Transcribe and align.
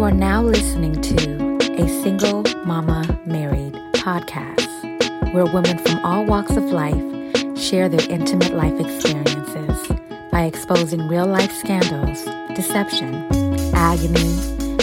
You 0.00 0.06
are 0.06 0.10
now 0.10 0.42
listening 0.42 0.98
to 1.02 1.58
a 1.74 1.86
Single 2.02 2.42
Mama 2.64 3.20
Married 3.26 3.74
podcast 3.92 5.34
where 5.34 5.44
women 5.44 5.76
from 5.76 6.02
all 6.02 6.24
walks 6.24 6.56
of 6.56 6.64
life 6.72 6.96
share 7.58 7.86
their 7.86 8.08
intimate 8.08 8.54
life 8.54 8.80
experiences 8.80 9.92
by 10.32 10.44
exposing 10.44 11.06
real 11.06 11.26
life 11.26 11.52
scandals, 11.52 12.24
deception, 12.56 13.26
agony, 13.74 14.38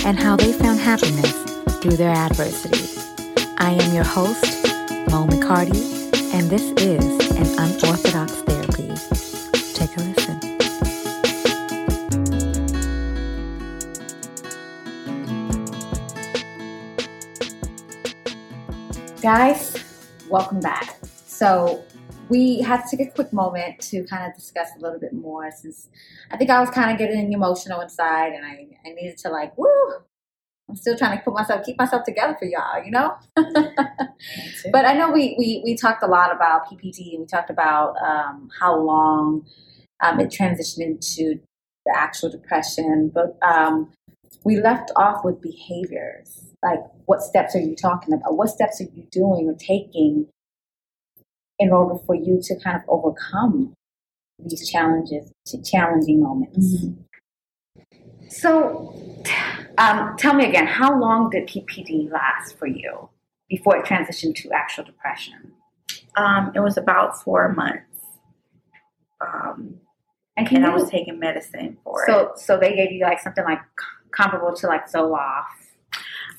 and 0.06 0.20
how 0.20 0.36
they 0.36 0.54
found 0.54 0.80
happiness 0.80 1.34
through 1.82 1.98
their 1.98 2.14
adversity. 2.14 3.02
I 3.58 3.72
am 3.72 3.96
your 3.96 4.04
host, 4.04 4.46
Mo 5.10 5.26
McCarty, 5.26 6.14
and 6.32 6.48
this 6.52 6.62
is 6.74 7.32
an 7.32 7.48
unorthodox 7.58 8.47
Guys, 19.28 19.84
welcome 20.30 20.62
back. 20.62 20.96
So, 21.26 21.84
we 22.30 22.62
had 22.62 22.86
to 22.86 22.96
take 22.96 23.10
a 23.10 23.12
quick 23.12 23.34
moment 23.34 23.82
to 23.90 24.06
kind 24.06 24.26
of 24.26 24.34
discuss 24.34 24.70
a 24.78 24.80
little 24.80 25.02
bit 25.02 25.12
more 25.12 25.52
since 25.52 25.90
I 26.32 26.38
think 26.38 26.50
I 26.50 26.62
was 26.62 26.70
kind 26.70 26.92
of 26.92 26.98
getting 26.98 27.34
emotional 27.34 27.82
inside 27.82 28.32
and 28.32 28.46
I, 28.46 28.68
I 28.86 28.94
needed 28.94 29.18
to, 29.18 29.30
like, 29.30 29.58
woo, 29.58 29.68
I'm 30.70 30.78
still 30.78 30.98
trying 30.98 31.18
to 31.18 31.24
put 31.26 31.34
myself, 31.34 31.66
keep 31.66 31.78
myself 31.78 32.06
together 32.06 32.38
for 32.40 32.46
y'all, 32.46 32.82
you 32.82 32.90
know? 32.90 33.18
but 34.72 34.86
I 34.86 34.94
know 34.94 35.12
we, 35.12 35.36
we, 35.38 35.62
we 35.62 35.76
talked 35.76 36.04
a 36.04 36.08
lot 36.08 36.34
about 36.34 36.70
PPD 36.72 37.12
and 37.12 37.20
we 37.20 37.26
talked 37.26 37.50
about 37.50 37.96
um, 38.02 38.48
how 38.58 38.80
long 38.80 39.46
um, 40.00 40.22
it 40.22 40.30
transitioned 40.30 40.80
into 40.80 41.38
the 41.86 41.94
actual 41.94 42.30
depression, 42.30 43.12
but 43.14 43.38
um, 43.46 43.92
we 44.46 44.62
left 44.62 44.90
off 44.96 45.26
with 45.26 45.42
behaviors. 45.42 46.46
Like, 46.64 46.80
what 47.08 47.22
steps 47.22 47.56
are 47.56 47.60
you 47.60 47.76
talking 47.76 48.14
about? 48.14 48.36
What 48.36 48.50
steps 48.50 48.82
are 48.82 48.88
you 48.94 49.08
doing 49.12 49.48
or 49.48 49.56
taking 49.56 50.28
in 51.58 51.72
order 51.72 51.98
for 52.06 52.14
you 52.14 52.40
to 52.44 52.60
kind 52.60 52.76
of 52.76 52.84
overcome 52.90 53.74
these 54.38 54.70
challenges, 54.70 55.32
to 55.48 55.62
challenging 55.64 56.22
moments? 56.22 56.84
Mm-hmm. 56.84 58.28
So, 58.30 58.94
um, 59.78 60.18
tell 60.18 60.34
me 60.34 60.46
again, 60.46 60.68
how 60.68 61.00
long 61.00 61.30
did 61.30 61.48
PPD 61.48 62.12
last 62.12 62.58
for 62.60 62.68
you 62.68 63.10
before 63.50 63.78
it 63.78 63.86
transitioned 63.86 64.36
to 64.42 64.52
actual 64.52 64.84
depression? 64.84 65.54
Um, 66.18 66.52
it 66.56 66.60
was 66.60 66.76
about 66.76 67.24
four 67.24 67.54
months. 67.54 67.86
Um, 69.22 69.80
and, 70.36 70.52
and 70.52 70.66
I 70.66 70.76
was 70.76 70.90
taking 70.90 71.20
medicine 71.20 71.78
for 71.86 72.04
so, 72.06 72.20
it. 72.20 72.40
So 72.40 72.60
they 72.60 72.76
gave 72.76 72.92
you 72.92 73.06
like 73.06 73.22
something 73.22 73.46
like 73.46 73.62
comparable 74.12 74.54
to 74.58 74.68
like 74.68 74.92
Zoloft 74.92 75.46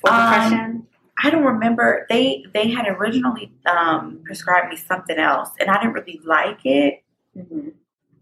for 0.01 0.11
um. 0.11 0.87
I 1.21 1.29
don't 1.29 1.43
remember. 1.43 2.05
They 2.09 2.45
they 2.53 2.69
had 2.69 2.87
originally 2.87 3.51
um, 3.65 4.21
prescribed 4.23 4.69
me 4.69 4.77
something 4.77 5.17
else, 5.17 5.49
and 5.59 5.69
I 5.69 5.81
didn't 5.81 5.93
really 5.93 6.21
like 6.23 6.65
it. 6.65 7.03
Mm-hmm. 7.37 7.69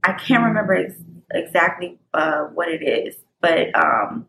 I 0.04 0.14
can't 0.14 0.44
remember 0.44 0.74
ex- 0.74 0.96
exactly 1.32 2.00
uh, 2.14 2.46
what 2.46 2.70
it 2.70 2.82
is, 2.82 3.16
but 3.40 3.76
um, 3.76 4.28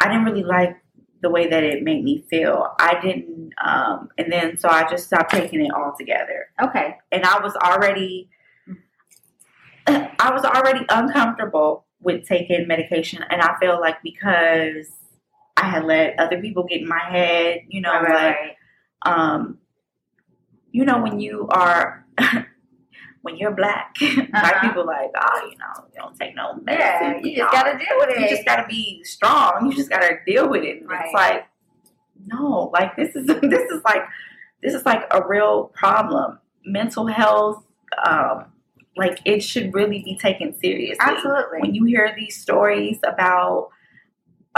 I 0.00 0.08
didn't 0.08 0.24
really 0.24 0.42
like 0.42 0.76
the 1.22 1.30
way 1.30 1.48
that 1.48 1.64
it 1.64 1.82
made 1.82 2.04
me 2.04 2.24
feel. 2.28 2.74
I 2.78 3.00
didn't, 3.00 3.52
um, 3.64 4.10
and 4.18 4.30
then 4.30 4.58
so 4.58 4.68
I 4.68 4.88
just 4.88 5.06
stopped 5.06 5.30
taking 5.30 5.64
it 5.64 5.72
altogether. 5.72 6.48
Okay, 6.62 6.96
and 7.10 7.24
I 7.24 7.40
was 7.40 7.54
already, 7.56 8.28
I 9.86 10.30
was 10.30 10.44
already 10.44 10.84
uncomfortable 10.90 11.86
with 12.00 12.26
taking 12.26 12.68
medication, 12.68 13.24
and 13.30 13.40
I 13.40 13.56
feel 13.58 13.80
like 13.80 14.02
because 14.02 14.88
I 15.58 15.66
had 15.66 15.84
let 15.84 16.18
other 16.18 16.40
people 16.40 16.64
get 16.64 16.82
in 16.82 16.88
my 16.88 17.00
head, 17.00 17.62
you 17.68 17.80
know, 17.80 17.92
right, 17.92 18.02
like, 18.02 18.36
right. 18.36 18.56
um, 19.06 19.58
you 20.70 20.84
know, 20.84 21.02
when 21.02 21.20
you 21.20 21.48
are. 21.50 22.06
when 23.22 23.36
you're 23.36 23.50
black, 23.50 23.96
uh-huh. 24.00 24.26
black 24.30 24.62
people 24.62 24.86
like, 24.86 25.10
oh, 25.20 25.40
you 25.50 25.58
know, 25.58 25.84
you 25.92 26.00
don't 26.00 26.16
take 26.16 26.34
no 26.36 26.54
medicine. 26.62 26.78
Yeah, 26.78 27.18
you, 27.18 27.30
you 27.30 27.36
just 27.36 27.52
know, 27.52 27.60
gotta 27.60 27.78
deal 27.78 27.98
with 27.98 28.10
it. 28.10 28.20
You 28.20 28.28
just 28.28 28.46
gotta 28.46 28.66
be 28.68 29.02
strong. 29.04 29.66
You 29.66 29.76
just 29.76 29.90
gotta 29.90 30.18
deal 30.24 30.48
with 30.48 30.62
it. 30.62 30.86
Right. 30.86 31.04
It's 31.04 31.12
like, 31.12 31.46
no, 32.26 32.70
like 32.72 32.96
this 32.96 33.14
is 33.14 33.26
this 33.42 33.70
is 33.70 33.82
like 33.84 34.02
this 34.62 34.72
is 34.72 34.86
like 34.86 35.02
a 35.10 35.26
real 35.26 35.72
problem. 35.74 36.38
Mental 36.64 37.06
health, 37.06 37.64
um, 38.06 38.46
like 38.96 39.20
it 39.24 39.42
should 39.42 39.74
really 39.74 40.02
be 40.02 40.16
taken 40.16 40.58
seriously. 40.58 40.98
Absolutely. 41.00 41.60
When 41.60 41.74
you 41.74 41.84
hear 41.84 42.12
these 42.16 42.40
stories 42.40 42.98
about, 43.06 43.70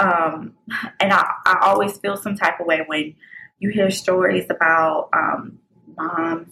um, 0.00 0.55
and 0.99 1.12
I, 1.12 1.31
I 1.47 1.59
always 1.62 1.99
feel 1.99 2.16
some 2.16 2.37
type 2.37 2.61
of 2.61 2.66
way 2.66 2.83
when 2.87 3.15
you 3.59 3.71
hear 3.71 3.91
stories 3.91 4.47
about 4.50 5.11
um, 5.12 5.59
moms 5.97 6.49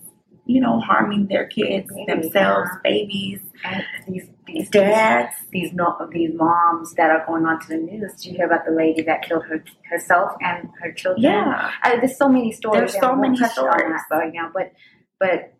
you 0.48 0.62
know, 0.62 0.80
harming 0.80 1.26
their 1.26 1.46
kids 1.46 1.88
babies, 1.92 2.06
themselves, 2.06 2.70
yeah. 2.72 2.90
babies, 2.90 3.40
and 3.62 3.84
these 4.08 4.28
these 4.46 4.70
dads, 4.70 5.34
these 5.52 5.74
no, 5.74 5.94
these 6.10 6.30
moms 6.34 6.94
that 6.94 7.10
are 7.10 7.24
going 7.26 7.44
on 7.44 7.60
to 7.60 7.68
the 7.68 7.76
news. 7.76 8.14
Do 8.14 8.30
you 8.30 8.36
hear 8.36 8.46
about 8.46 8.64
the 8.64 8.72
lady 8.72 9.02
that 9.02 9.22
killed 9.22 9.44
her 9.44 9.62
herself 9.90 10.32
and 10.40 10.70
her 10.80 10.90
children? 10.92 11.22
Yeah, 11.22 11.70
uh, 11.84 11.96
there's 11.96 12.16
so 12.16 12.30
many 12.30 12.50
stories. 12.50 12.92
There's 12.92 12.98
so 12.98 13.14
many 13.14 13.36
stories 13.36 14.00
right 14.10 14.32
now, 14.32 14.50
but 14.52 14.72
but 15.20 15.52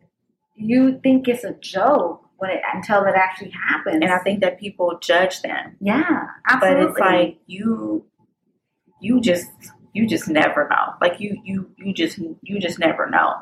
you 0.57 0.99
think 1.03 1.29
it's 1.29 1.45
a 1.45 1.53
joke 1.61 2.25
when 2.39 2.51
it 2.51 2.61
until 2.73 3.05
it 3.05 3.15
actually 3.15 3.51
happens, 3.51 3.99
and 4.03 4.11
I 4.11 4.19
think 4.19 4.41
that 4.41 4.59
people 4.59 4.99
judge 5.01 5.43
them. 5.43 5.77
Yeah, 5.81 6.27
absolutely. 6.49 6.85
But 6.85 6.91
it's 6.91 6.99
like 7.01 7.39
you 7.47 8.07
you 9.01 9.21
just 9.21 9.51
you 9.93 10.07
just 10.07 10.29
never 10.29 10.69
know. 10.69 10.95
Like 11.01 11.21
you 11.21 11.41
you 11.45 11.71
you 11.77 11.93
just 11.93 12.19
you 12.19 12.61
just 12.61 12.79
never 12.79 13.09
know. 13.09 13.35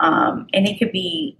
Um, 0.00 0.48
and 0.52 0.66
it 0.66 0.78
could 0.78 0.92
be 0.92 1.38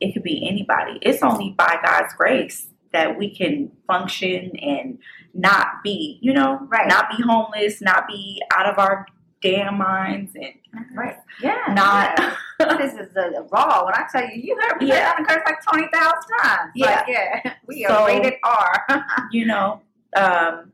it 0.00 0.12
could 0.12 0.22
be 0.22 0.48
anybody. 0.48 0.98
It's 1.02 1.22
only 1.22 1.54
by 1.56 1.78
God's 1.84 2.14
grace 2.14 2.68
that 2.92 3.18
we 3.18 3.34
can 3.34 3.70
function 3.86 4.52
and 4.60 4.98
not 5.34 5.82
be, 5.84 6.18
you 6.20 6.32
know, 6.32 6.58
right. 6.68 6.88
not 6.88 7.08
be 7.16 7.22
homeless, 7.22 7.80
not 7.80 8.08
be 8.08 8.42
out 8.52 8.66
of 8.66 8.78
our 8.78 9.06
damn 9.42 9.78
minds 9.78 10.34
and 10.34 10.52
right. 10.94 11.16
Yeah. 11.42 11.58
Not 11.70 12.18
yeah. 12.18 12.76
this 12.78 12.94
is 12.94 13.12
the 13.14 13.46
raw. 13.50 13.84
When 13.84 13.94
I 13.94 14.06
tell 14.12 14.28
you, 14.28 14.40
you 14.40 14.58
heard 14.60 14.80
me 14.80 14.88
yeah. 14.88 15.14
that 15.16 15.26
curse 15.26 15.42
like 15.46 15.62
twenty 15.62 15.88
thousand 15.92 16.22
times. 16.42 16.72
Yeah. 16.74 16.86
Like, 16.86 17.08
yeah. 17.08 17.54
We 17.66 17.86
are 17.86 17.98
so, 17.98 18.06
rated 18.06 18.34
R. 18.42 18.86
you 19.32 19.46
know, 19.46 19.80
um, 20.16 20.72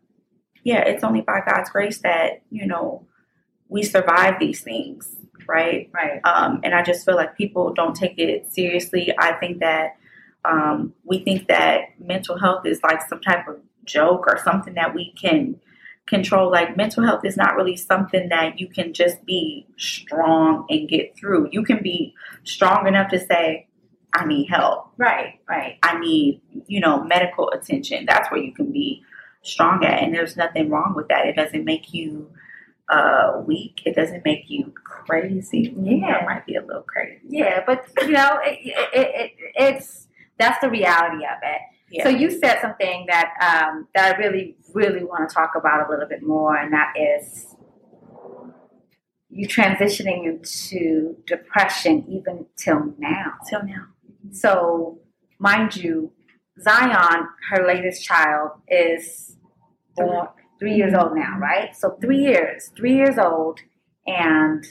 yeah, 0.64 0.80
it's 0.80 1.04
only 1.04 1.20
by 1.20 1.42
God's 1.46 1.70
grace 1.70 1.98
that, 1.98 2.42
you 2.50 2.66
know, 2.66 3.06
we 3.68 3.82
survive 3.82 4.38
these 4.40 4.62
things 4.62 5.16
right? 5.48 5.90
Right. 5.92 6.20
Um, 6.24 6.60
and 6.64 6.74
I 6.74 6.82
just 6.82 7.04
feel 7.04 7.16
like 7.16 7.36
people 7.36 7.72
don't 7.72 7.94
take 7.94 8.18
it 8.18 8.52
seriously. 8.52 9.14
I 9.18 9.34
think 9.34 9.60
that 9.60 9.96
um, 10.44 10.94
we 11.04 11.20
think 11.24 11.48
that 11.48 11.98
mental 11.98 12.38
health 12.38 12.66
is 12.66 12.82
like 12.82 13.02
some 13.08 13.20
type 13.20 13.48
of 13.48 13.60
joke 13.84 14.26
or 14.26 14.38
something 14.42 14.74
that 14.74 14.94
we 14.94 15.12
can 15.12 15.60
control. 16.06 16.50
Like 16.50 16.76
mental 16.76 17.04
health 17.04 17.24
is 17.24 17.36
not 17.36 17.56
really 17.56 17.76
something 17.76 18.28
that 18.28 18.60
you 18.60 18.68
can 18.68 18.92
just 18.92 19.24
be 19.24 19.66
strong 19.76 20.66
and 20.70 20.88
get 20.88 21.16
through. 21.16 21.48
You 21.52 21.62
can 21.62 21.82
be 21.82 22.14
strong 22.44 22.86
enough 22.86 23.10
to 23.10 23.18
say, 23.18 23.66
I 24.14 24.24
need 24.24 24.46
help. 24.46 24.92
Right, 24.96 25.40
right. 25.48 25.78
I 25.82 25.98
need, 25.98 26.40
you 26.66 26.80
know, 26.80 27.04
medical 27.04 27.50
attention. 27.50 28.06
That's 28.06 28.30
where 28.30 28.40
you 28.40 28.54
can 28.54 28.72
be 28.72 29.02
strong 29.42 29.84
at. 29.84 30.02
And 30.02 30.14
there's 30.14 30.36
nothing 30.36 30.70
wrong 30.70 30.94
with 30.96 31.08
that. 31.08 31.26
It 31.26 31.36
doesn't 31.36 31.64
make 31.64 31.92
you 31.92 32.30
uh, 32.88 33.42
weak. 33.44 33.82
It 33.84 33.94
doesn't 33.94 34.24
make 34.24 34.48
you 34.48 34.72
crazy. 34.84 35.74
Yeah, 35.76 36.22
it 36.22 36.24
might 36.24 36.46
be 36.46 36.54
a 36.54 36.62
little 36.62 36.82
crazy. 36.82 37.20
Yeah, 37.28 37.62
but 37.66 37.86
you 38.02 38.12
know, 38.12 38.38
it, 38.42 38.58
it, 38.64 38.88
it, 38.94 39.32
it's 39.54 40.06
that's 40.38 40.60
the 40.60 40.70
reality 40.70 41.24
of 41.24 41.38
it. 41.42 41.60
Yeah. 41.90 42.04
So 42.04 42.08
you 42.08 42.30
said 42.30 42.58
something 42.60 43.06
that 43.08 43.32
um, 43.40 43.88
that 43.94 44.14
I 44.14 44.18
really, 44.18 44.56
really 44.74 45.04
want 45.04 45.28
to 45.28 45.34
talk 45.34 45.52
about 45.56 45.86
a 45.86 45.90
little 45.90 46.08
bit 46.08 46.22
more, 46.22 46.56
and 46.56 46.72
that 46.72 46.92
is 46.96 47.54
you 49.28 49.46
transitioning 49.46 50.24
into 50.24 51.16
depression 51.26 52.04
even 52.08 52.46
till 52.56 52.94
now. 52.98 53.34
Till 53.48 53.62
now. 53.64 53.86
So, 54.32 54.98
mind 55.38 55.76
you, 55.76 56.12
Zion, 56.60 57.28
her 57.50 57.66
latest 57.66 58.04
child, 58.04 58.52
is 58.68 59.36
born 59.94 60.28
three 60.58 60.74
years 60.74 60.94
old 60.94 61.14
now, 61.14 61.38
right? 61.38 61.76
So 61.76 61.98
three 62.00 62.18
years, 62.18 62.70
three 62.76 62.96
years 62.96 63.18
old, 63.18 63.60
and 64.06 64.64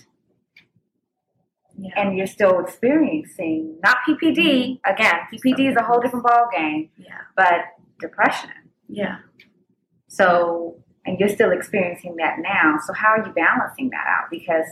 yeah. 1.77 1.89
and 1.97 2.17
you're 2.17 2.27
still 2.27 2.59
experiencing 2.59 3.77
not 3.83 3.97
PPD 4.07 4.37
mm-hmm. 4.37 4.93
again. 4.93 5.15
PPD 5.31 5.71
is 5.71 5.75
a 5.77 5.83
whole 5.83 5.99
different 5.99 6.25
ball 6.25 6.47
game. 6.55 6.89
Yeah. 6.97 7.21
But 7.35 7.65
depression. 7.99 8.51
Yeah. 8.87 9.17
So 10.07 10.77
and 11.05 11.19
you're 11.19 11.29
still 11.29 11.51
experiencing 11.51 12.15
that 12.17 12.37
now. 12.39 12.79
So 12.85 12.93
how 12.93 13.09
are 13.09 13.25
you 13.25 13.33
balancing 13.33 13.89
that 13.91 14.05
out? 14.07 14.29
Because 14.31 14.65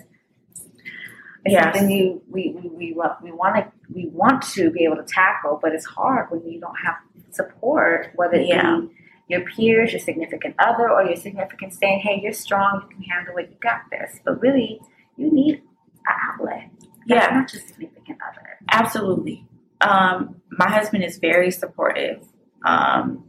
it's 1.45 1.53
yes. 1.53 1.63
something 1.63 1.91
you 1.91 2.21
we 2.29 2.55
we 2.55 2.69
we, 2.69 2.93
we 3.21 3.31
want 3.31 3.55
to 3.57 3.71
we 3.93 4.07
want 4.07 4.41
to 4.53 4.71
be 4.71 4.83
able 4.85 4.95
to 4.97 5.03
tackle, 5.03 5.59
but 5.61 5.73
it's 5.73 5.85
hard 5.85 6.31
when 6.31 6.45
you 6.49 6.59
don't 6.59 6.75
have 6.83 6.95
support, 7.31 8.11
whether 8.15 8.35
it 8.35 8.47
yeah. 8.47 8.79
be 8.79 8.89
your 9.27 9.41
peers, 9.41 9.91
your 9.91 9.99
significant 9.99 10.55
other, 10.59 10.89
or 10.89 11.03
your 11.03 11.15
significant 11.15 11.73
saying, 11.73 11.99
hey, 11.99 12.19
you're 12.21 12.33
strong, 12.33 12.81
you 12.83 12.95
can 12.95 13.03
handle 13.03 13.37
it, 13.37 13.49
you 13.49 13.57
got 13.61 13.81
this. 13.89 14.19
But 14.23 14.41
really, 14.41 14.79
you 15.17 15.31
need 15.31 15.55
an 15.55 16.15
outlet. 16.31 16.69
Yeah. 17.05 17.27
not 17.31 17.53
your 17.53 17.61
significant 17.61 18.19
other. 18.27 18.47
Absolutely. 18.71 19.45
Um, 19.81 20.41
my 20.51 20.69
husband 20.69 21.03
is 21.03 21.17
very 21.17 21.51
supportive. 21.51 22.25
Um, 22.65 23.25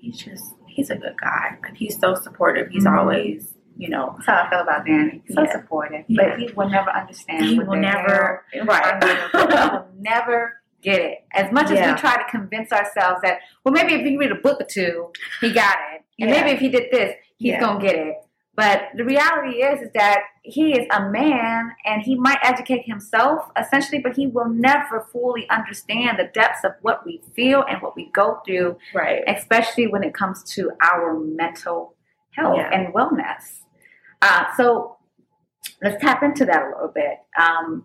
he's 0.00 0.18
just 0.18 0.54
he's 0.66 0.90
a 0.90 0.96
good 0.96 1.14
guy. 1.20 1.58
Like 1.62 1.76
he's 1.76 1.98
so 1.98 2.14
supportive. 2.14 2.68
He's 2.70 2.84
Mhm. 2.86 2.98
always, 2.98 3.52
you 3.76 3.90
know, 3.90 4.14
That's 4.16 4.26
how 4.26 4.42
I 4.44 4.50
feel 4.50 4.60
about 4.60 4.86
Danny. 4.86 5.22
So 5.30 5.42
Yeah. 5.42 5.52
supportive. 5.52 6.04
Yeah. 6.08 6.30
But 6.30 6.38
he 6.40 6.50
will 6.52 6.70
never 6.70 6.90
understand. 6.90 7.44
he 7.44 7.58
will 7.58 7.76
never 7.76 8.44
right. 8.64 9.04
I 9.04 9.66
will 9.76 9.88
never 10.00 10.62
get 10.80 11.00
it. 11.00 11.18
As 11.34 11.52
much 11.52 11.66
as 11.66 11.72
Yeah. 11.72 11.94
we 11.94 12.00
try 12.00 12.16
to 12.16 12.24
convince 12.30 12.72
ourselves 12.72 13.20
that, 13.22 13.40
well, 13.64 13.72
maybe 13.72 13.94
if 13.94 14.00
he 14.06 14.16
read 14.16 14.32
a 14.32 14.36
book 14.36 14.60
or 14.60 14.64
two, 14.64 15.12
he 15.40 15.52
got 15.52 15.76
it. 15.94 16.02
And 16.18 16.30
maybe 16.30 16.50
if 16.50 16.58
he 16.60 16.68
did 16.70 16.90
this, 16.90 17.14
he's 17.36 17.58
to 17.58 17.78
get 17.80 17.94
it. 17.96 18.14
But 18.54 18.88
the 18.94 19.04
reality 19.04 19.62
is, 19.62 19.80
is 19.80 19.88
that 19.94 20.20
he 20.42 20.72
is 20.78 20.86
a 20.92 21.08
man 21.08 21.72
and 21.86 22.02
he 22.02 22.14
might 22.16 22.38
educate 22.42 22.82
himself 22.84 23.50
essentially, 23.58 23.98
but 23.98 24.14
he 24.14 24.26
will 24.26 24.48
never 24.48 25.06
fully 25.10 25.48
understand 25.48 26.18
the 26.18 26.30
depths 26.34 26.62
of 26.62 26.72
what 26.82 27.06
we 27.06 27.22
feel 27.34 27.64
and 27.66 27.80
what 27.80 27.96
we 27.96 28.10
go 28.12 28.40
through, 28.44 28.76
right. 28.94 29.22
especially 29.26 29.86
when 29.86 30.04
it 30.04 30.12
comes 30.12 30.42
to 30.54 30.70
our 30.82 31.18
mental 31.18 31.94
health 32.32 32.58
Yeah. 32.58 32.68
and 32.72 32.92
wellness. 32.92 33.60
Uh, 34.20 34.44
so 34.56 34.96
let's 35.82 36.00
tap 36.02 36.22
into 36.22 36.44
that 36.44 36.62
a 36.62 36.68
little 36.68 36.92
bit 36.94 37.18
um, 37.40 37.84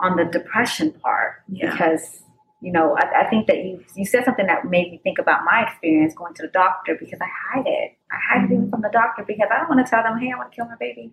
on 0.00 0.16
the 0.16 0.24
depression 0.24 0.92
part 0.92 1.42
Yeah. 1.48 1.70
because 1.70 2.20
you 2.60 2.72
know 2.72 2.96
I, 2.98 3.22
I 3.22 3.30
think 3.30 3.46
that 3.46 3.58
you 3.58 3.82
you 3.94 4.04
said 4.04 4.24
something 4.24 4.46
that 4.46 4.64
made 4.66 4.90
me 4.90 5.00
think 5.02 5.18
about 5.18 5.44
my 5.44 5.62
experience 5.66 6.14
going 6.14 6.34
to 6.34 6.42
the 6.42 6.48
doctor 6.48 6.94
because 6.98 7.18
I 7.20 7.28
hide 7.54 7.66
it. 7.66 7.95
I 8.10 8.16
hide 8.28 8.44
it 8.50 8.54
even 8.54 8.70
from 8.70 8.82
the 8.82 8.90
doctor 8.92 9.24
because 9.26 9.48
I 9.52 9.58
don't 9.58 9.68
want 9.68 9.84
to 9.84 9.90
tell 9.90 10.02
them, 10.02 10.18
hey, 10.18 10.30
I 10.32 10.38
want 10.38 10.52
to 10.52 10.56
kill 10.56 10.66
my 10.66 10.76
baby. 10.78 11.12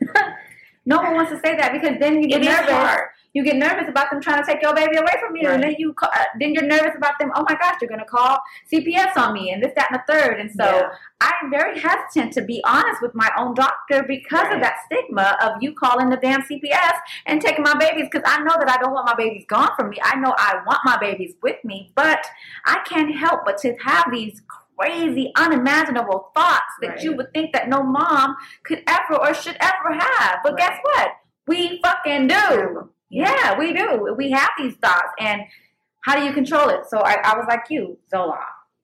no 0.86 0.98
one 0.98 1.14
wants 1.14 1.30
to 1.32 1.40
say 1.40 1.56
that 1.56 1.72
because 1.72 1.96
then 1.98 2.22
you 2.22 2.28
get 2.28 2.42
It 2.42 2.44
nervous 2.46 2.70
hard. 2.72 3.08
you 3.32 3.42
get 3.42 3.56
nervous 3.56 3.88
about 3.88 4.10
them 4.10 4.20
trying 4.20 4.44
to 4.44 4.46
take 4.52 4.60
your 4.62 4.74
baby 4.74 4.96
away 4.96 5.12
from 5.20 5.34
you, 5.36 5.48
and 5.48 5.62
then 5.62 5.74
you 5.78 5.94
ca- 5.94 6.10
uh, 6.14 6.24
then 6.38 6.52
you're 6.52 6.66
nervous 6.66 6.92
about 6.96 7.18
them. 7.18 7.32
Oh 7.34 7.44
my 7.48 7.54
gosh, 7.56 7.76
you're 7.80 7.88
gonna 7.88 8.04
call 8.04 8.38
CPS 8.70 9.16
on 9.16 9.32
me, 9.32 9.50
and 9.52 9.62
this, 9.62 9.72
that, 9.76 9.90
and 9.90 9.98
the 10.06 10.12
third. 10.12 10.38
And 10.40 10.50
so 10.52 10.64
Yeah. 10.64 10.88
I'm 11.22 11.50
very 11.50 11.80
hesitant 11.80 12.34
to 12.34 12.42
be 12.42 12.60
honest 12.66 13.00
with 13.00 13.14
my 13.14 13.30
own 13.38 13.54
doctor 13.54 14.02
because 14.06 14.42
Right. 14.44 14.56
of 14.56 14.60
that 14.60 14.76
stigma 14.84 15.38
of 15.42 15.62
you 15.62 15.72
calling 15.74 16.10
the 16.10 16.18
damn 16.18 16.42
CPS 16.42 16.96
and 17.24 17.40
taking 17.40 17.62
my 17.64 17.74
babies. 17.78 18.08
Because 18.12 18.28
I 18.30 18.42
know 18.42 18.54
that 18.58 18.68
I 18.70 18.76
don't 18.76 18.92
want 18.92 19.06
my 19.06 19.14
babies 19.14 19.46
gone 19.48 19.70
from 19.76 19.88
me. 19.88 19.96
I 20.02 20.16
know 20.16 20.34
I 20.36 20.56
want 20.66 20.80
my 20.84 20.98
babies 20.98 21.34
with 21.42 21.64
me, 21.64 21.92
but 21.94 22.26
I 22.66 22.80
can't 22.86 23.16
help 23.16 23.46
but 23.46 23.56
to 23.58 23.74
have 23.84 24.12
these 24.12 24.42
crazy, 24.78 25.32
unimaginable 25.36 26.30
thoughts 26.34 26.72
that 26.80 26.88
Right. 26.90 27.02
you 27.02 27.16
would 27.16 27.32
think 27.32 27.52
that 27.52 27.68
no 27.68 27.82
mom 27.82 28.36
could 28.64 28.82
ever 28.86 29.16
or 29.20 29.34
should 29.34 29.56
ever 29.60 29.94
have. 29.94 30.38
But 30.42 30.56
guess 30.56 30.78
what? 30.82 31.12
We 31.46 31.80
fucking 31.82 32.28
do. 32.28 32.90
Yeah, 33.10 33.58
we 33.58 33.72
do. 33.72 34.14
We 34.16 34.30
have 34.30 34.50
these 34.58 34.74
thoughts, 34.76 35.12
and 35.20 35.42
how 36.04 36.16
do 36.16 36.24
you 36.24 36.32
control 36.32 36.68
it? 36.68 36.86
So 36.88 36.98
I, 36.98 37.16
I 37.22 37.36
was 37.36 37.46
like 37.48 37.64
you, 37.70 37.98
Zoloft, 38.12 38.38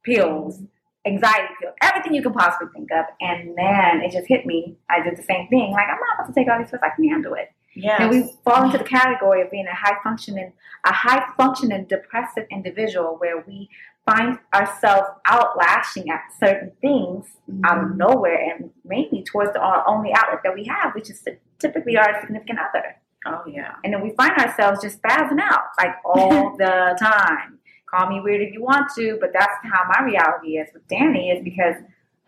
pills, 0.05 0.63
anxiety 1.07 1.55
pills, 1.61 1.75
everything 1.83 2.15
you 2.15 2.23
can 2.23 2.33
possibly 2.33 2.69
think 2.75 2.91
of. 2.93 3.07
And 3.21 3.57
then 3.57 4.03
it 4.03 4.13
just 4.13 4.29
hit 4.29 4.47
me. 4.47 4.77
I 4.89 5.03
did 5.03 5.17
the 5.17 5.23
same 5.23 5.49
thing. 5.49 5.73
Like 5.73 5.87
I'm 5.89 5.99
not 5.99 6.21
about 6.21 6.27
to 6.27 6.33
take 6.35 6.49
all 6.51 6.59
these 6.59 6.71
pills. 6.71 6.83
I 6.85 6.95
can 6.95 7.09
handle 7.09 7.35
it. 7.35 7.51
Yes. 7.75 8.01
And 8.01 8.11
we 8.11 8.33
fall 8.45 8.65
into 8.65 8.79
the 8.79 8.85
category 8.85 9.43
of 9.43 9.51
being 9.51 9.67
a 9.67 9.75
high 9.75 9.97
functioning, 10.03 10.53
a 10.85 10.93
high 10.93 11.25
functioning 11.37 11.85
depressive 11.85 12.47
individual 12.51 13.17
where 13.19 13.43
we 13.47 13.69
find 14.11 14.39
ourselves 14.55 15.09
outlashing 15.27 16.09
at 16.09 16.23
certain 16.39 16.73
things 16.81 17.27
out 17.65 17.79
of 17.79 17.91
Mhm. 17.91 17.97
nowhere, 17.97 18.39
and 18.51 18.71
mainly 18.85 19.23
towards 19.23 19.53
the 19.53 19.61
our 19.61 19.87
only 19.87 20.13
outlet 20.13 20.41
that 20.43 20.55
we 20.55 20.65
have, 20.65 20.95
which 20.95 21.11
is 21.11 21.27
typically 21.59 21.97
our 21.97 22.21
significant 22.21 22.59
other. 22.59 22.97
Oh 23.27 23.43
yeah. 23.47 23.75
And 23.85 23.93
then 23.93 24.01
we 24.03 24.11
find 24.11 24.33
ourselves 24.39 24.81
just 24.83 25.01
spazzing 25.03 25.41
out 25.41 25.65
like 25.79 25.95
all 26.05 26.57
the 26.57 26.97
time. 27.01 27.59
Call 27.87 28.09
me 28.09 28.21
weird 28.21 28.41
if 28.41 28.53
you 28.55 28.63
want 28.63 28.91
to, 28.97 29.19
but 29.21 29.33
that's 29.33 29.57
how 29.65 29.85
my 29.95 30.05
reality 30.05 30.59
is 30.59 30.69
with 30.73 30.87
Danny 30.89 31.31
is 31.31 31.43
because 31.43 31.77